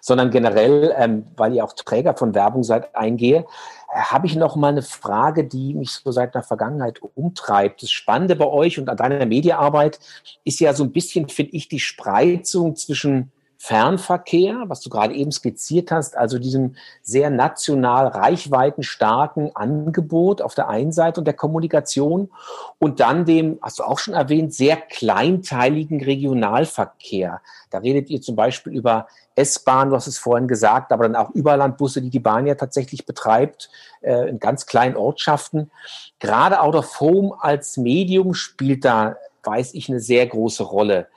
sondern 0.00 0.30
generell, 0.30 0.94
ähm, 0.96 1.26
weil 1.36 1.54
ihr 1.54 1.64
auch 1.64 1.74
Träger 1.74 2.14
von 2.14 2.34
Werbung 2.34 2.62
seid, 2.62 2.96
eingehe, 2.96 3.44
äh, 3.92 3.98
habe 3.98 4.26
ich 4.26 4.36
noch 4.36 4.56
mal 4.56 4.68
eine 4.68 4.82
Frage, 4.82 5.44
die 5.44 5.74
mich 5.74 5.90
so 5.90 6.10
seit 6.12 6.34
der 6.34 6.42
Vergangenheit 6.42 7.00
umtreibt. 7.14 7.82
Das 7.82 7.90
Spannende 7.90 8.36
bei 8.36 8.46
euch 8.46 8.78
und 8.78 8.88
an 8.88 8.96
deiner 8.96 9.26
Mediaarbeit 9.26 10.00
ist 10.44 10.60
ja 10.60 10.72
so 10.72 10.84
ein 10.84 10.92
bisschen, 10.92 11.28
finde 11.28 11.52
ich, 11.52 11.68
die 11.68 11.80
Spreizung 11.80 12.74
zwischen 12.74 13.32
Fernverkehr, 13.62 14.64
was 14.68 14.80
du 14.80 14.88
gerade 14.88 15.12
eben 15.12 15.30
skizziert 15.32 15.90
hast, 15.90 16.16
also 16.16 16.38
diesem 16.38 16.76
sehr 17.02 17.28
national 17.28 18.06
reichweitenstarken 18.06 19.54
Angebot 19.54 20.40
auf 20.40 20.54
der 20.54 20.70
einen 20.70 20.92
Seite 20.92 21.20
und 21.20 21.26
der 21.26 21.34
Kommunikation 21.34 22.30
und 22.78 23.00
dann 23.00 23.26
dem, 23.26 23.58
hast 23.60 23.78
du 23.78 23.82
auch 23.82 23.98
schon 23.98 24.14
erwähnt, 24.14 24.54
sehr 24.54 24.78
kleinteiligen 24.78 26.02
Regionalverkehr. 26.02 27.42
Da 27.68 27.78
redet 27.78 28.08
ihr 28.08 28.22
zum 28.22 28.34
Beispiel 28.34 28.72
über 28.72 29.08
S-Bahn, 29.34 29.90
du 29.90 29.96
hast 29.96 30.06
es 30.06 30.16
vorhin 30.16 30.48
gesagt, 30.48 30.90
aber 30.90 31.02
dann 31.02 31.14
auch 31.14 31.30
Überlandbusse, 31.32 32.00
die 32.00 32.08
die 32.08 32.18
Bahn 32.18 32.46
ja 32.46 32.54
tatsächlich 32.54 33.04
betreibt, 33.04 33.68
äh, 34.00 34.30
in 34.30 34.38
ganz 34.38 34.64
kleinen 34.64 34.96
Ortschaften. 34.96 35.70
Gerade 36.18 36.62
Out 36.62 36.76
of 36.76 37.00
Home 37.00 37.34
als 37.38 37.76
Medium 37.76 38.32
spielt 38.32 38.86
da, 38.86 39.16
weiß 39.42 39.74
ich, 39.74 39.90
eine 39.90 40.00
sehr 40.00 40.26
große 40.26 40.62
Rolle. 40.62 41.08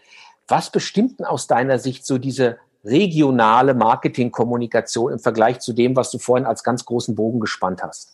Was 0.54 0.70
bestimmt 0.70 1.20
denn 1.20 1.26
aus 1.26 1.48
deiner 1.48 1.80
Sicht 1.80 2.06
so 2.06 2.20
diese 2.20 2.60
regionale 2.86 3.74
Marketingkommunikation 3.74 5.14
im 5.14 5.18
Vergleich 5.18 5.58
zu 5.62 5.74
dem, 5.74 5.96
was 5.96 6.12
du 6.12 6.20
vorhin 6.20 6.46
als 6.46 6.64
ganz 6.64 6.86
großen 6.86 7.16
Bogen 7.16 7.40
gespannt 7.40 7.82
hast? 7.82 8.14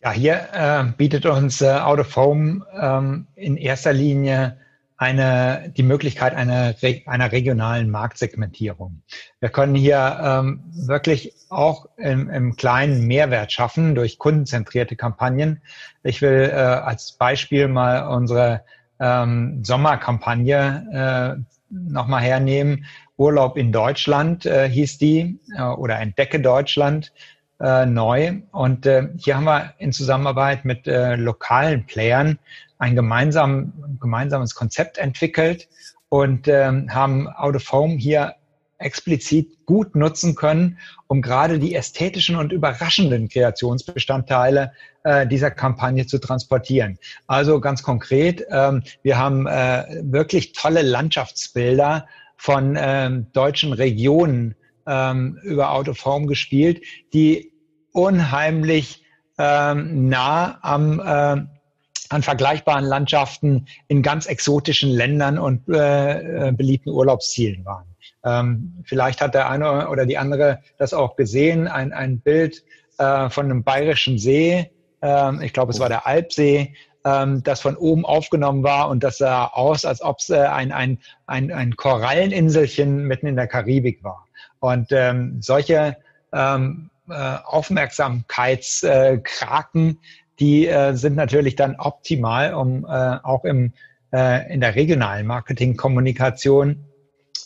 Ja, 0.00 0.12
hier 0.12 0.46
äh, 0.52 0.84
bietet 0.96 1.26
uns 1.26 1.62
äh, 1.62 1.80
Out 1.80 1.98
of 1.98 2.14
Home 2.14 2.64
ähm, 2.80 3.26
in 3.34 3.56
erster 3.56 3.92
Linie 3.92 4.58
eine, 4.98 5.72
die 5.76 5.82
Möglichkeit 5.82 6.32
einer, 6.32 6.76
einer 7.06 7.32
regionalen 7.32 7.90
Marktsegmentierung. 7.90 9.02
Wir 9.40 9.48
können 9.48 9.74
hier 9.74 10.20
ähm, 10.22 10.62
wirklich 10.86 11.34
auch 11.48 11.86
im, 11.96 12.30
im 12.30 12.54
kleinen 12.54 13.04
Mehrwert 13.04 13.50
schaffen 13.50 13.96
durch 13.96 14.18
kundenzentrierte 14.18 14.94
Kampagnen. 14.94 15.60
Ich 16.04 16.22
will 16.22 16.52
äh, 16.52 16.54
als 16.54 17.10
Beispiel 17.18 17.66
mal 17.66 18.06
unsere 18.14 18.62
ähm, 19.00 19.64
Sommerkampagne 19.64 21.36
äh, 21.38 21.42
nochmal 21.70 22.22
hernehmen. 22.22 22.86
Urlaub 23.16 23.56
in 23.56 23.72
Deutschland 23.72 24.44
äh, 24.46 24.68
hieß 24.68 24.98
die 24.98 25.38
äh, 25.56 25.62
oder 25.62 25.98
Entdecke 25.98 26.40
Deutschland 26.40 27.12
äh, 27.60 27.86
neu. 27.86 28.40
Und 28.52 28.86
äh, 28.86 29.08
hier 29.16 29.36
haben 29.36 29.44
wir 29.44 29.74
in 29.78 29.92
Zusammenarbeit 29.92 30.64
mit 30.64 30.86
äh, 30.86 31.16
lokalen 31.16 31.86
Playern 31.86 32.38
ein 32.78 32.94
gemeinsam, 32.94 33.72
gemeinsames 34.00 34.54
Konzept 34.54 34.98
entwickelt 34.98 35.68
und 36.08 36.46
ähm, 36.48 36.92
haben 36.94 37.28
Out 37.28 37.56
of 37.56 37.72
Home 37.72 37.94
hier 37.94 38.34
explizit 38.78 39.64
gut 39.64 39.96
nutzen 39.96 40.34
können, 40.34 40.78
um 41.06 41.22
gerade 41.22 41.58
die 41.58 41.74
ästhetischen 41.74 42.36
und 42.36 42.52
überraschenden 42.52 43.28
Kreationsbestandteile 43.28 44.72
äh, 45.06 45.26
dieser 45.26 45.50
Kampagne 45.50 46.06
zu 46.06 46.18
transportieren. 46.18 46.98
Also 47.26 47.60
ganz 47.60 47.82
konkret, 47.82 48.44
ähm, 48.50 48.82
wir 49.02 49.16
haben 49.16 49.46
äh, 49.46 49.84
wirklich 50.02 50.52
tolle 50.52 50.82
Landschaftsbilder 50.82 52.06
von 52.36 52.76
ähm, 52.78 53.26
deutschen 53.32 53.72
Regionen 53.72 54.56
ähm, 54.86 55.38
über 55.42 55.70
Out 55.70 55.88
of 55.88 56.04
Home 56.04 56.26
gespielt, 56.26 56.82
die 57.12 57.52
unheimlich 57.92 59.02
nah 59.38 60.58
am 60.62 60.98
an 62.08 62.22
vergleichbaren 62.22 62.86
Landschaften 62.86 63.66
in 63.88 64.02
ganz 64.02 64.24
exotischen 64.24 64.90
Ländern 64.90 65.38
und 65.38 65.68
äh, 65.68 66.48
äh 66.48 66.52
beliebten 66.52 66.90
Urlaubszielen 66.90 67.64
waren. 67.64 67.86
Ähm, 68.24 68.82
vielleicht 68.84 69.20
hat 69.20 69.34
der 69.34 69.50
eine 69.50 69.88
oder 69.88 70.06
die 70.06 70.18
andere 70.18 70.60
das 70.78 70.94
auch 70.94 71.16
gesehen, 71.16 71.68
ein, 71.68 71.92
ein 71.92 72.20
Bild 72.20 72.64
äh, 72.98 73.30
von 73.30 73.46
einem 73.46 73.62
bayerischen 73.62 74.18
See, 74.18 74.70
ähm, 75.06 75.40
ich 75.40 75.52
glaube 75.52 75.72
es 75.72 75.78
war 75.78 75.88
der 75.88 76.04
Alpsee, 76.06 76.74
ähm, 77.04 77.44
das 77.44 77.60
von 77.60 77.76
oben 77.76 78.04
aufgenommen 78.04 78.64
war 78.64 78.88
und 78.88 79.04
das 79.04 79.18
sah 79.18 79.46
aus, 79.46 79.84
als 79.84 80.02
ob 80.02 80.18
es 80.18 80.30
äh, 80.30 80.38
ein, 80.38 80.72
ein, 80.72 80.98
ein, 81.26 81.52
ein 81.52 81.76
Koralleninselchen 81.76 83.04
mitten 83.04 83.28
in 83.28 83.36
der 83.36 83.46
Karibik 83.46 84.02
war. 84.02 84.26
Und 84.58 84.88
ähm, 84.90 85.40
solche 85.40 85.96
ähm, 86.32 86.90
äh, 87.08 87.36
Aufmerksamkeitskraken, 87.44 90.00
die 90.40 90.66
äh, 90.66 90.94
sind 90.94 91.14
natürlich 91.14 91.54
dann 91.54 91.76
optimal, 91.76 92.54
um 92.54 92.84
äh, 92.84 93.18
auch 93.22 93.44
im, 93.44 93.74
äh, 94.12 94.52
in 94.52 94.60
der 94.60 94.74
regionalen 94.74 95.24
Marketingkommunikation 95.26 96.84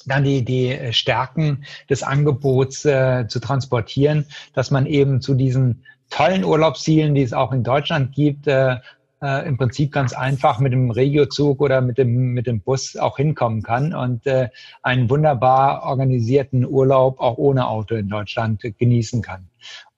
dann 0.07 0.25
die, 0.25 0.43
die 0.45 0.79
Stärken 0.93 1.65
des 1.91 2.03
Angebots 2.03 2.87
äh, 2.87 3.27
zu 3.29 3.39
transportieren, 3.39 4.25
dass 4.55 4.71
man 4.71 4.87
eben 4.87 5.21
zu 5.21 5.35
diesen 5.35 5.85
tollen 6.11 6.45
Urlaubszielen, 6.45 7.15
die 7.15 7.23
es 7.23 7.33
auch 7.33 7.53
in 7.53 7.65
Deutschland 7.65 8.13
gibt, 8.15 8.47
äh, 8.47 8.77
äh, 9.23 9.47
im 9.47 9.57
Prinzip 9.57 9.93
ganz 9.93 10.13
einfach 10.13 10.59
mit 10.61 10.73
dem 10.73 10.91
Regiozug 10.91 11.61
oder 11.61 11.81
mit 11.81 11.99
dem, 11.99 12.33
mit 12.33 12.47
dem 12.47 12.61
Bus 12.61 12.97
auch 12.97 13.17
hinkommen 13.17 13.63
kann 13.63 13.95
und 13.95 14.27
äh, 14.27 14.49
einen 14.83 15.09
wunderbar 15.11 15.85
organisierten 15.85 16.67
Urlaub 16.67 17.21
auch 17.21 17.39
ohne 17.39 17.69
Auto 17.69 17.95
in 17.95 18.09
Deutschland 18.09 18.63
genießen 18.79 19.23
kann. 19.23 19.49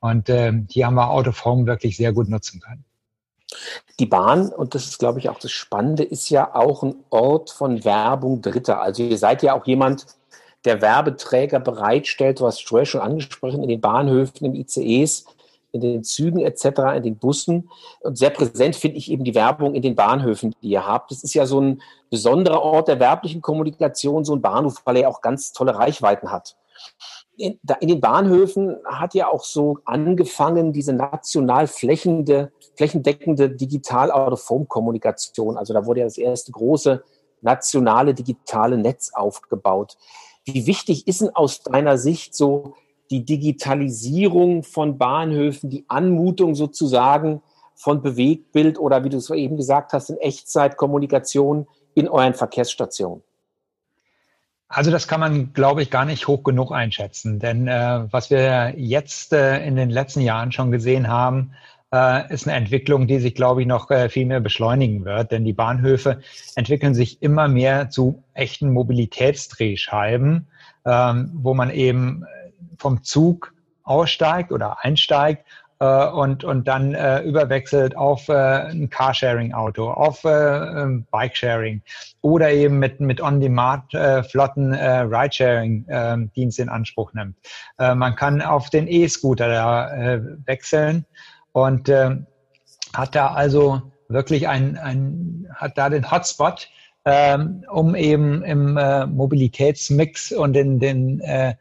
Und 0.00 0.28
äh, 0.28 0.52
hier 0.68 0.86
haben 0.86 0.94
wir 0.94 1.10
Out 1.10 1.26
wirklich 1.26 1.96
sehr 1.96 2.12
gut 2.12 2.28
nutzen 2.28 2.60
können. 2.60 2.84
Die 4.00 4.06
Bahn, 4.06 4.48
und 4.48 4.74
das 4.74 4.86
ist, 4.86 4.98
glaube 4.98 5.18
ich, 5.18 5.28
auch 5.28 5.38
das 5.38 5.52
Spannende, 5.52 6.02
ist 6.02 6.30
ja 6.30 6.54
auch 6.54 6.82
ein 6.82 6.94
Ort 7.10 7.50
von 7.50 7.84
Werbung 7.84 8.40
Dritter. 8.40 8.80
Also 8.80 9.02
ihr 9.02 9.18
seid 9.18 9.42
ja 9.42 9.54
auch 9.54 9.66
jemand, 9.66 10.06
der 10.64 10.80
Werbeträger 10.80 11.60
bereitstellt. 11.60 12.40
Du 12.40 12.46
hast 12.46 12.66
vorher 12.66 12.86
schon 12.86 13.00
angesprochen, 13.00 13.62
in 13.62 13.68
den 13.68 13.80
Bahnhöfen, 13.80 14.46
in 14.46 14.54
ICEs, 14.54 15.26
in 15.72 15.80
den 15.80 16.04
Zügen 16.04 16.40
etc., 16.40 16.64
in 16.96 17.02
den 17.02 17.18
Bussen. 17.18 17.70
Und 18.00 18.18
sehr 18.18 18.30
präsent 18.30 18.76
finde 18.76 18.98
ich 18.98 19.10
eben 19.10 19.24
die 19.24 19.34
Werbung 19.34 19.74
in 19.74 19.82
den 19.82 19.96
Bahnhöfen, 19.96 20.54
die 20.62 20.68
ihr 20.68 20.86
habt. 20.86 21.10
Das 21.10 21.24
ist 21.24 21.34
ja 21.34 21.46
so 21.46 21.60
ein 21.60 21.82
besonderer 22.10 22.62
Ort 22.62 22.88
der 22.88 23.00
werblichen 23.00 23.42
Kommunikation, 23.42 24.24
so 24.24 24.34
ein 24.34 24.42
Bahnhof, 24.42 24.82
weil 24.84 24.98
er 24.98 25.08
auch 25.08 25.20
ganz 25.20 25.52
tolle 25.52 25.74
Reichweiten 25.74 26.30
hat. 26.30 26.56
In, 27.36 27.58
in 27.80 27.88
den 27.88 28.00
Bahnhöfen 28.00 28.76
hat 28.84 29.14
ja 29.14 29.28
auch 29.28 29.44
so 29.44 29.78
angefangen, 29.84 30.72
diese 30.72 30.92
national 30.92 31.66
flächende, 31.66 32.52
flächendeckende 32.76 33.50
Digital-Out-of-Home-Kommunikation. 33.50 35.56
Also 35.56 35.72
da 35.72 35.86
wurde 35.86 36.00
ja 36.00 36.06
das 36.06 36.18
erste 36.18 36.52
große 36.52 37.02
nationale 37.40 38.14
digitale 38.14 38.78
Netz 38.78 39.12
aufgebaut. 39.14 39.96
Wie 40.44 40.66
wichtig 40.66 41.06
ist 41.06 41.20
denn 41.20 41.30
aus 41.30 41.62
deiner 41.62 41.98
Sicht 41.98 42.34
so 42.34 42.74
die 43.12 43.24
Digitalisierung 43.24 44.62
von 44.62 44.98
Bahnhöfen, 44.98 45.70
die 45.70 45.84
Anmutung 45.88 46.54
sozusagen 46.54 47.42
von 47.74 48.02
Bewegtbild 48.02 48.78
oder 48.78 49.04
wie 49.04 49.10
du 49.10 49.18
es 49.18 49.28
eben 49.30 49.56
gesagt 49.56 49.92
hast, 49.92 50.10
in 50.10 50.16
Echtzeitkommunikation 50.18 51.66
in 51.94 52.08
euren 52.08 52.34
Verkehrsstationen? 52.34 53.22
Also 54.68 54.90
das 54.90 55.06
kann 55.06 55.20
man, 55.20 55.52
glaube 55.52 55.82
ich, 55.82 55.90
gar 55.90 56.06
nicht 56.06 56.26
hoch 56.26 56.42
genug 56.42 56.72
einschätzen. 56.72 57.38
Denn 57.38 57.68
äh, 57.68 58.06
was 58.10 58.30
wir 58.30 58.72
jetzt 58.76 59.34
äh, 59.34 59.62
in 59.66 59.76
den 59.76 59.90
letzten 59.90 60.22
Jahren 60.22 60.50
schon 60.50 60.70
gesehen 60.70 61.08
haben, 61.08 61.52
äh, 61.92 62.32
ist 62.32 62.48
eine 62.48 62.56
Entwicklung, 62.56 63.06
die 63.06 63.18
sich, 63.18 63.34
glaube 63.34 63.60
ich, 63.60 63.66
noch 63.66 63.90
äh, 63.90 64.08
viel 64.08 64.24
mehr 64.24 64.40
beschleunigen 64.40 65.04
wird. 65.04 65.30
Denn 65.30 65.44
die 65.44 65.52
Bahnhöfe 65.52 66.22
entwickeln 66.56 66.94
sich 66.94 67.20
immer 67.20 67.48
mehr 67.48 67.90
zu 67.90 68.24
echten 68.32 68.72
Mobilitätsdrehscheiben, 68.72 70.46
ähm, 70.86 71.30
wo 71.34 71.52
man 71.52 71.70
eben 71.70 72.24
vom 72.78 73.02
Zug 73.02 73.54
aussteigt 73.84 74.52
oder 74.52 74.84
einsteigt 74.84 75.44
äh, 75.82 76.06
und, 76.06 76.44
und 76.44 76.68
dann 76.68 76.94
äh, 76.94 77.22
überwechselt 77.22 77.96
auf 77.96 78.28
äh, 78.28 78.32
ein 78.34 78.88
Carsharing-Auto, 78.88 79.90
auf 79.90 80.22
äh, 80.24 80.28
ähm, 80.28 81.06
Bikesharing 81.10 81.82
oder 82.20 82.52
eben 82.52 82.78
mit, 82.78 83.00
mit 83.00 83.20
On-Demand-Flotten 83.20 84.74
äh, 84.74 84.98
Ridesharing-Dienst 85.00 86.60
in 86.60 86.68
Anspruch 86.68 87.12
nimmt. 87.14 87.36
Äh, 87.78 87.96
man 87.96 88.14
kann 88.14 88.40
auf 88.40 88.70
den 88.70 88.86
E-Scooter 88.86 89.48
da 89.48 89.92
äh, 89.92 90.20
wechseln 90.46 91.04
und 91.50 91.88
äh, 91.88 92.16
hat 92.94 93.14
da 93.14 93.32
also 93.32 93.82
wirklich 94.08 94.48
ein, 94.48 94.78
ein 94.78 95.48
hat 95.54 95.76
da 95.78 95.88
den 95.88 96.10
Hotspot, 96.10 96.68
ähm, 97.04 97.64
um 97.68 97.96
eben 97.96 98.44
im 98.44 98.76
äh, 98.76 99.06
Mobilitätsmix 99.06 100.30
und 100.30 100.56
in 100.56 100.78
den 100.78 101.20
äh, 101.20 101.54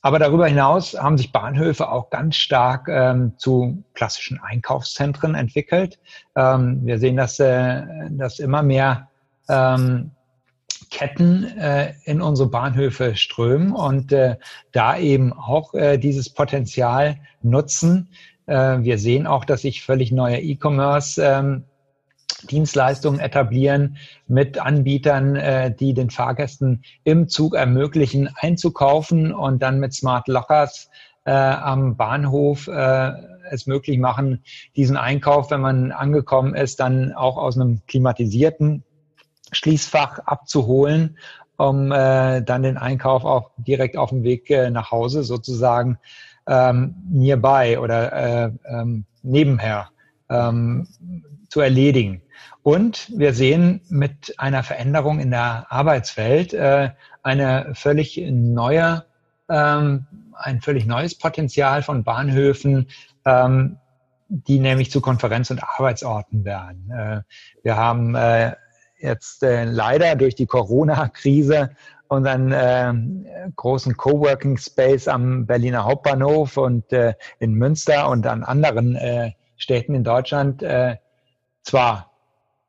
Aber 0.01 0.19
darüber 0.19 0.47
hinaus 0.47 0.99
haben 0.99 1.17
sich 1.17 1.31
Bahnhöfe 1.31 1.89
auch 1.89 2.09
ganz 2.09 2.35
stark 2.35 2.88
ähm, 2.89 3.33
zu 3.38 3.83
klassischen 3.93 4.39
Einkaufszentren 4.39 5.35
entwickelt. 5.35 5.99
Ähm, 6.35 6.81
wir 6.83 6.99
sehen, 6.99 7.17
dass, 7.17 7.39
äh, 7.39 7.83
dass 8.09 8.39
immer 8.39 8.63
mehr 8.63 9.09
ähm, 9.47 10.11
Ketten 10.89 11.43
äh, 11.58 11.93
in 12.06 12.21
unsere 12.21 12.50
Bahnhöfe 12.50 13.15
strömen 13.15 13.71
und 13.71 14.12
äh, 14.12 14.38
da 14.71 14.98
eben 14.98 15.34
auch 15.34 15.74
äh, 15.74 15.98
dieses 15.98 16.30
Potenzial 16.30 17.17
nutzen. 17.41 18.10
Äh, 18.45 18.80
wir 18.82 18.98
sehen 18.98 19.28
auch, 19.28 19.45
dass 19.45 19.62
sich 19.62 19.84
völlig 19.84 20.12
neue 20.12 20.39
E-Commerce 20.39 21.21
ähm, 21.24 21.63
Dienstleistungen 22.50 23.19
etablieren 23.19 23.98
mit 24.28 24.60
Anbietern, 24.60 25.36
äh, 25.36 25.74
die 25.74 25.93
den 25.93 26.10
Fahrgästen 26.10 26.84
im 27.04 27.28
Zug 27.28 27.56
ermöglichen, 27.56 28.30
einzukaufen 28.36 29.34
und 29.34 29.62
dann 29.62 29.80
mit 29.80 29.93
Smart 29.93 30.28
Lockers 30.28 30.89
äh, 31.26 31.32
am 31.32 31.98
Bahnhof 31.98 32.67
äh, 32.67 33.12
es 33.52 33.67
möglich 33.67 34.00
machen, 34.00 34.43
diesen 34.76 34.98
Einkauf, 34.98 35.52
wenn 35.52 35.62
man 35.62 35.91
angekommen 35.91 36.56
ist, 36.56 36.80
dann 36.80 37.13
auch 37.13 37.38
aus 37.38 37.58
einem 37.58 37.82
klimatisierten 37.88 38.84
Schließfach 39.51 40.19
abzuholen, 40.19 41.17
um 41.58 41.91
äh, 41.91 42.41
dann 42.41 42.63
den 42.63 42.77
Einkauf 42.77 43.23
auch 43.23 43.51
direkt 43.58 43.97
auf 43.97 44.10
dem 44.10 44.23
Weg 44.23 44.49
äh, 44.49 44.69
nach 44.69 44.91
Hause 44.91 45.23
sozusagen 45.23 45.97
ähm, 46.47 46.95
nearby 47.10 47.77
oder 47.77 48.13
äh, 48.13 48.51
ähm, 48.67 49.05
nebenher 49.23 49.89
ähm, 50.29 50.88
zu 51.49 51.62
erledigen. 51.62 52.21
Und 52.63 53.12
wir 53.15 53.34
sehen 53.34 53.81
mit 53.89 54.34
einer 54.39 54.63
Veränderung 54.63 55.19
in 55.19 55.31
der 55.31 55.67
Arbeitswelt 55.69 56.53
äh, 56.53 56.91
eine 57.21 57.71
völlig 57.73 58.19
neue, 58.31 59.05
ähm, 59.49 60.08
ein 60.34 60.62
völlig 60.62 60.86
neues 60.86 61.15
Potenzial 61.17 61.84
von 61.84 62.03
Bahnhöfen, 62.03 62.88
ähm, 63.23 63.77
die 64.27 64.60
nämlich 64.60 64.89
zu 64.89 65.01
Konferenz- 65.01 65.51
und 65.51 65.63
Arbeitsorten 65.63 66.43
werden. 66.43 66.89
Äh, 66.89 67.21
wir 67.62 67.77
haben 67.77 68.15
äh, 68.15 68.55
jetzt 69.05 69.43
äh, 69.43 69.63
leider 69.63 70.15
durch 70.15 70.35
die 70.35 70.47
Corona-Krise 70.47 71.71
unseren 72.07 72.51
äh, 72.51 72.93
großen 73.55 73.97
Coworking 73.97 74.57
Space 74.57 75.07
am 75.07 75.45
Berliner 75.45 75.85
Hauptbahnhof 75.85 76.57
und 76.57 76.91
äh, 76.93 77.13
in 77.39 77.53
Münster 77.53 78.09
und 78.09 78.27
an 78.27 78.43
anderen 78.43 78.95
äh, 78.95 79.31
Städten 79.57 79.95
in 79.95 80.03
Deutschland 80.03 80.61
äh, 80.61 80.97
zwar 81.63 82.11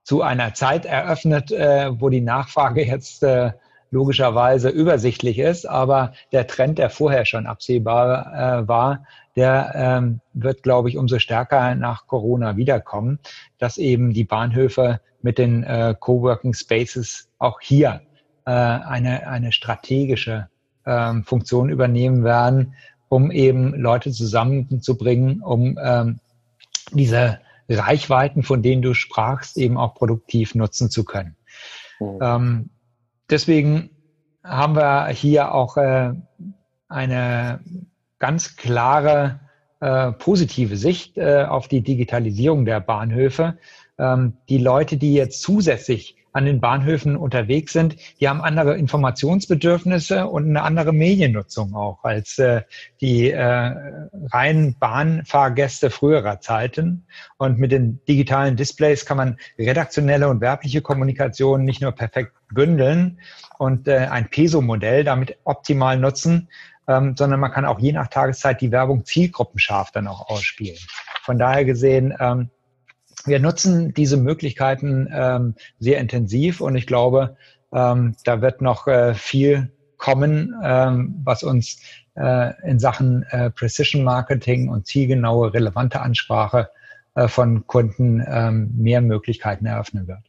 zu 0.05 0.23
einer 0.23 0.55
Zeit 0.55 0.87
eröffnet, 0.87 1.51
äh, 1.51 1.91
wo 2.01 2.09
die 2.09 2.21
Nachfrage 2.21 2.87
jetzt 2.87 3.23
äh, 3.23 3.53
logischerweise 3.91 4.69
übersichtlich 4.69 5.39
ist, 5.39 5.67
aber 5.67 6.13
der 6.33 6.47
Trend, 6.47 6.79
der 6.79 6.91
vorher 6.91 7.25
schon 7.25 7.47
absehbar 7.47 8.63
äh, 8.63 8.69
war, 8.69 9.05
der 9.37 9.73
ähm, 9.75 10.21
wird, 10.33 10.63
glaube 10.63 10.89
ich, 10.89 10.97
umso 10.97 11.19
stärker 11.19 11.75
nach 11.75 12.07
Corona 12.07 12.57
wiederkommen, 12.57 13.19
dass 13.59 13.77
eben 13.77 14.13
die 14.13 14.25
Bahnhöfe 14.25 15.01
mit 15.23 15.39
den 15.39 15.63
äh, 15.63 15.95
Coworking 15.99 16.55
Spaces 16.55 17.29
auch 17.39 17.61
hier 17.61 18.01
äh, 18.47 18.51
eine, 18.51 19.27
eine 19.29 19.53
strategische 19.53 20.49
ähm, 20.87 21.25
Funktion 21.25 21.69
übernehmen 21.69 22.25
werden, 22.25 22.75
um 23.09 23.31
eben 23.31 23.75
Leute 23.75 24.11
zusammenzubringen, 24.11 25.43
um 25.43 25.79
ähm, 25.83 26.21
diese 26.93 27.41
Reichweiten, 27.69 28.43
von 28.43 28.63
denen 28.63 28.83
du 28.83 28.95
sprachst, 28.95 29.59
eben 29.59 29.77
auch 29.77 29.95
produktiv 29.95 30.55
nutzen 30.55 30.91
zu 30.91 31.05
können. 31.05 31.37
Mhm. 32.01 32.19
Ähm, 32.21 32.71
deswegen 33.29 33.91
haben 34.45 34.77
wir 34.77 35.09
hier 35.09 35.53
auch 35.53 35.77
äh, 35.77 36.13
eine 36.89 37.61
ganz 38.19 38.57
klare 38.57 39.41
äh, 39.81 40.13
positive 40.13 40.77
Sicht 40.77 41.19
äh, 41.19 41.45
auf 41.45 41.69
die 41.69 41.83
Digitalisierung 41.83 42.65
der 42.65 42.81
Bahnhöfe 42.81 43.59
ähm, 43.99 44.35
die 44.49 44.59
Leute, 44.59 44.97
die 44.97 45.15
jetzt 45.15 45.43
zusätzlich 45.43 46.17
an 46.33 46.45
den 46.45 46.61
Bahnhöfen 46.61 47.17
unterwegs 47.17 47.73
sind, 47.73 47.97
die 48.21 48.29
haben 48.29 48.43
andere 48.43 48.77
Informationsbedürfnisse 48.77 50.27
und 50.27 50.45
eine 50.51 50.63
andere 50.63 50.93
Mediennutzung 50.93 51.75
auch 51.75 52.05
als 52.05 52.39
äh, 52.39 52.61
die 53.01 53.31
äh, 53.31 53.73
reinen 54.33 54.79
Bahnfahrgäste 54.79 55.89
früherer 55.89 56.41
Zeiten. 56.41 57.07
Und 57.39 57.59
mit 57.59 57.73
den 57.73 58.05
digitalen 58.07 58.57
Displays 58.57 59.07
kann 59.07 59.17
man 59.17 59.39
redaktionelle 59.59 60.29
und 60.29 60.43
werbliche 60.43 60.83
Kommunikation 60.83 61.65
nicht 61.65 61.81
nur 61.81 61.93
perfekt 61.93 62.33
bündeln 62.53 63.19
und 63.59 63.89
äh, 63.89 64.09
ein 64.11 64.29
Peso-Modell 64.29 65.05
damit 65.05 65.39
optimal 65.45 65.99
nutzen, 65.99 66.49
ähm, 66.89 67.17
sondern 67.17 67.41
man 67.41 67.53
kann 67.53 67.65
auch 67.65 67.79
je 67.79 67.93
nach 67.93 68.09
Tageszeit 68.09 68.61
die 68.61 68.73
Werbung 68.73 69.05
zielgruppenscharf 69.05 69.91
dann 69.91 70.07
auch 70.07 70.29
ausspielen. 70.29 70.79
Von 71.23 71.39
daher 71.39 71.65
gesehen 71.65 72.15
ähm, 72.19 72.51
wir 73.27 73.41
nutzen 73.41 73.93
diese 73.93 74.17
Möglichkeiten 74.17 75.09
ähm, 75.13 75.55
sehr 75.79 75.99
intensiv 75.99 76.61
und 76.61 76.77
ich 76.77 76.87
glaube, 76.87 77.37
ähm, 77.73 78.15
da 78.25 78.41
wird 78.41 78.63
noch 78.63 78.87
äh, 78.87 79.15
viel 79.15 79.73
kommen, 79.97 80.55
ähm, 80.63 81.21
was 81.25 81.43
uns 81.43 81.81
äh, 82.15 82.53
in 82.69 82.79
Sachen 82.79 83.25
äh, 83.31 83.51
Precision 83.51 84.05
Marketing 84.05 84.69
und 84.69 84.87
zielgenaue, 84.87 85.55
relevante 85.55 86.01
Ansprache 86.01 86.71
äh, 87.15 87.29
von 87.29 87.67
Kunden 87.67 88.25
ähm, 88.27 88.73
mehr 88.77 89.01
Möglichkeiten 89.01 89.67
eröffnen 89.67 90.07
wird. 90.07 90.21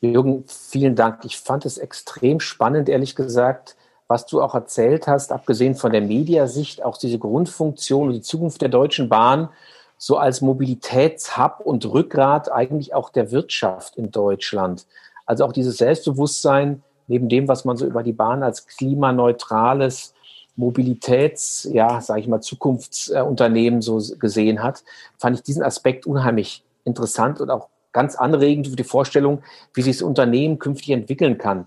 Jürgen, 0.00 0.44
vielen 0.46 0.94
Dank. 0.94 1.24
Ich 1.24 1.38
fand 1.38 1.66
es 1.66 1.78
extrem 1.78 2.40
spannend, 2.40 2.88
ehrlich 2.88 3.16
gesagt, 3.16 3.76
was 4.08 4.24
du 4.24 4.40
auch 4.40 4.54
erzählt 4.54 5.06
hast, 5.06 5.32
abgesehen 5.32 5.74
von 5.74 5.92
der 5.92 6.00
Mediasicht, 6.00 6.82
auch 6.82 6.96
diese 6.96 7.18
Grundfunktion 7.18 8.08
und 8.08 8.14
die 8.14 8.22
Zukunft 8.22 8.62
der 8.62 8.70
Deutschen 8.70 9.08
Bahn 9.08 9.50
so 9.98 10.16
als 10.16 10.40
Mobilitätshub 10.40 11.60
und 11.62 11.84
Rückgrat 11.84 12.50
eigentlich 12.50 12.94
auch 12.94 13.10
der 13.10 13.30
Wirtschaft 13.30 13.96
in 13.96 14.10
Deutschland. 14.10 14.86
Also 15.26 15.44
auch 15.44 15.52
dieses 15.52 15.76
Selbstbewusstsein, 15.76 16.82
neben 17.06 17.28
dem, 17.28 17.48
was 17.48 17.64
man 17.64 17.76
so 17.76 17.84
über 17.84 18.02
die 18.02 18.12
Bahn 18.12 18.42
als 18.42 18.66
klimaneutrales 18.66 20.14
Mobilitäts, 20.56 21.68
ja, 21.70 22.00
sage 22.00 22.20
ich 22.20 22.28
mal, 22.28 22.40
Zukunftsunternehmen 22.40 23.82
so 23.82 24.00
gesehen 24.18 24.62
hat, 24.62 24.82
fand 25.18 25.36
ich 25.36 25.42
diesen 25.42 25.62
Aspekt 25.62 26.06
unheimlich 26.06 26.64
interessant 26.84 27.40
und 27.40 27.50
auch 27.50 27.68
ganz 27.92 28.16
anregend 28.16 28.68
für 28.68 28.76
die 28.76 28.84
Vorstellung, 28.84 29.42
wie 29.74 29.82
sich 29.82 29.98
das 29.98 30.02
Unternehmen 30.02 30.58
künftig 30.58 30.90
entwickeln 30.90 31.38
kann. 31.38 31.66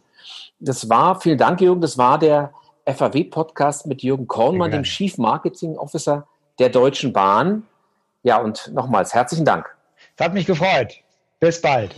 Das 0.59 0.89
war, 0.89 1.19
vielen 1.19 1.37
Dank, 1.37 1.61
Jürgen, 1.61 1.81
das 1.81 1.97
war 1.97 2.19
der 2.19 2.53
FAW-Podcast 2.85 3.87
mit 3.87 4.03
Jürgen 4.03 4.27
Kornmann, 4.27 4.71
dem 4.71 4.83
Chief 4.83 5.17
Marketing 5.17 5.77
Officer 5.77 6.27
der 6.59 6.69
Deutschen 6.69 7.13
Bahn. 7.13 7.63
Ja, 8.23 8.37
und 8.37 8.71
nochmals 8.73 9.13
herzlichen 9.13 9.45
Dank. 9.45 9.65
Es 10.15 10.25
hat 10.25 10.33
mich 10.33 10.45
gefreut. 10.45 10.93
Bis 11.39 11.61
bald. 11.61 11.95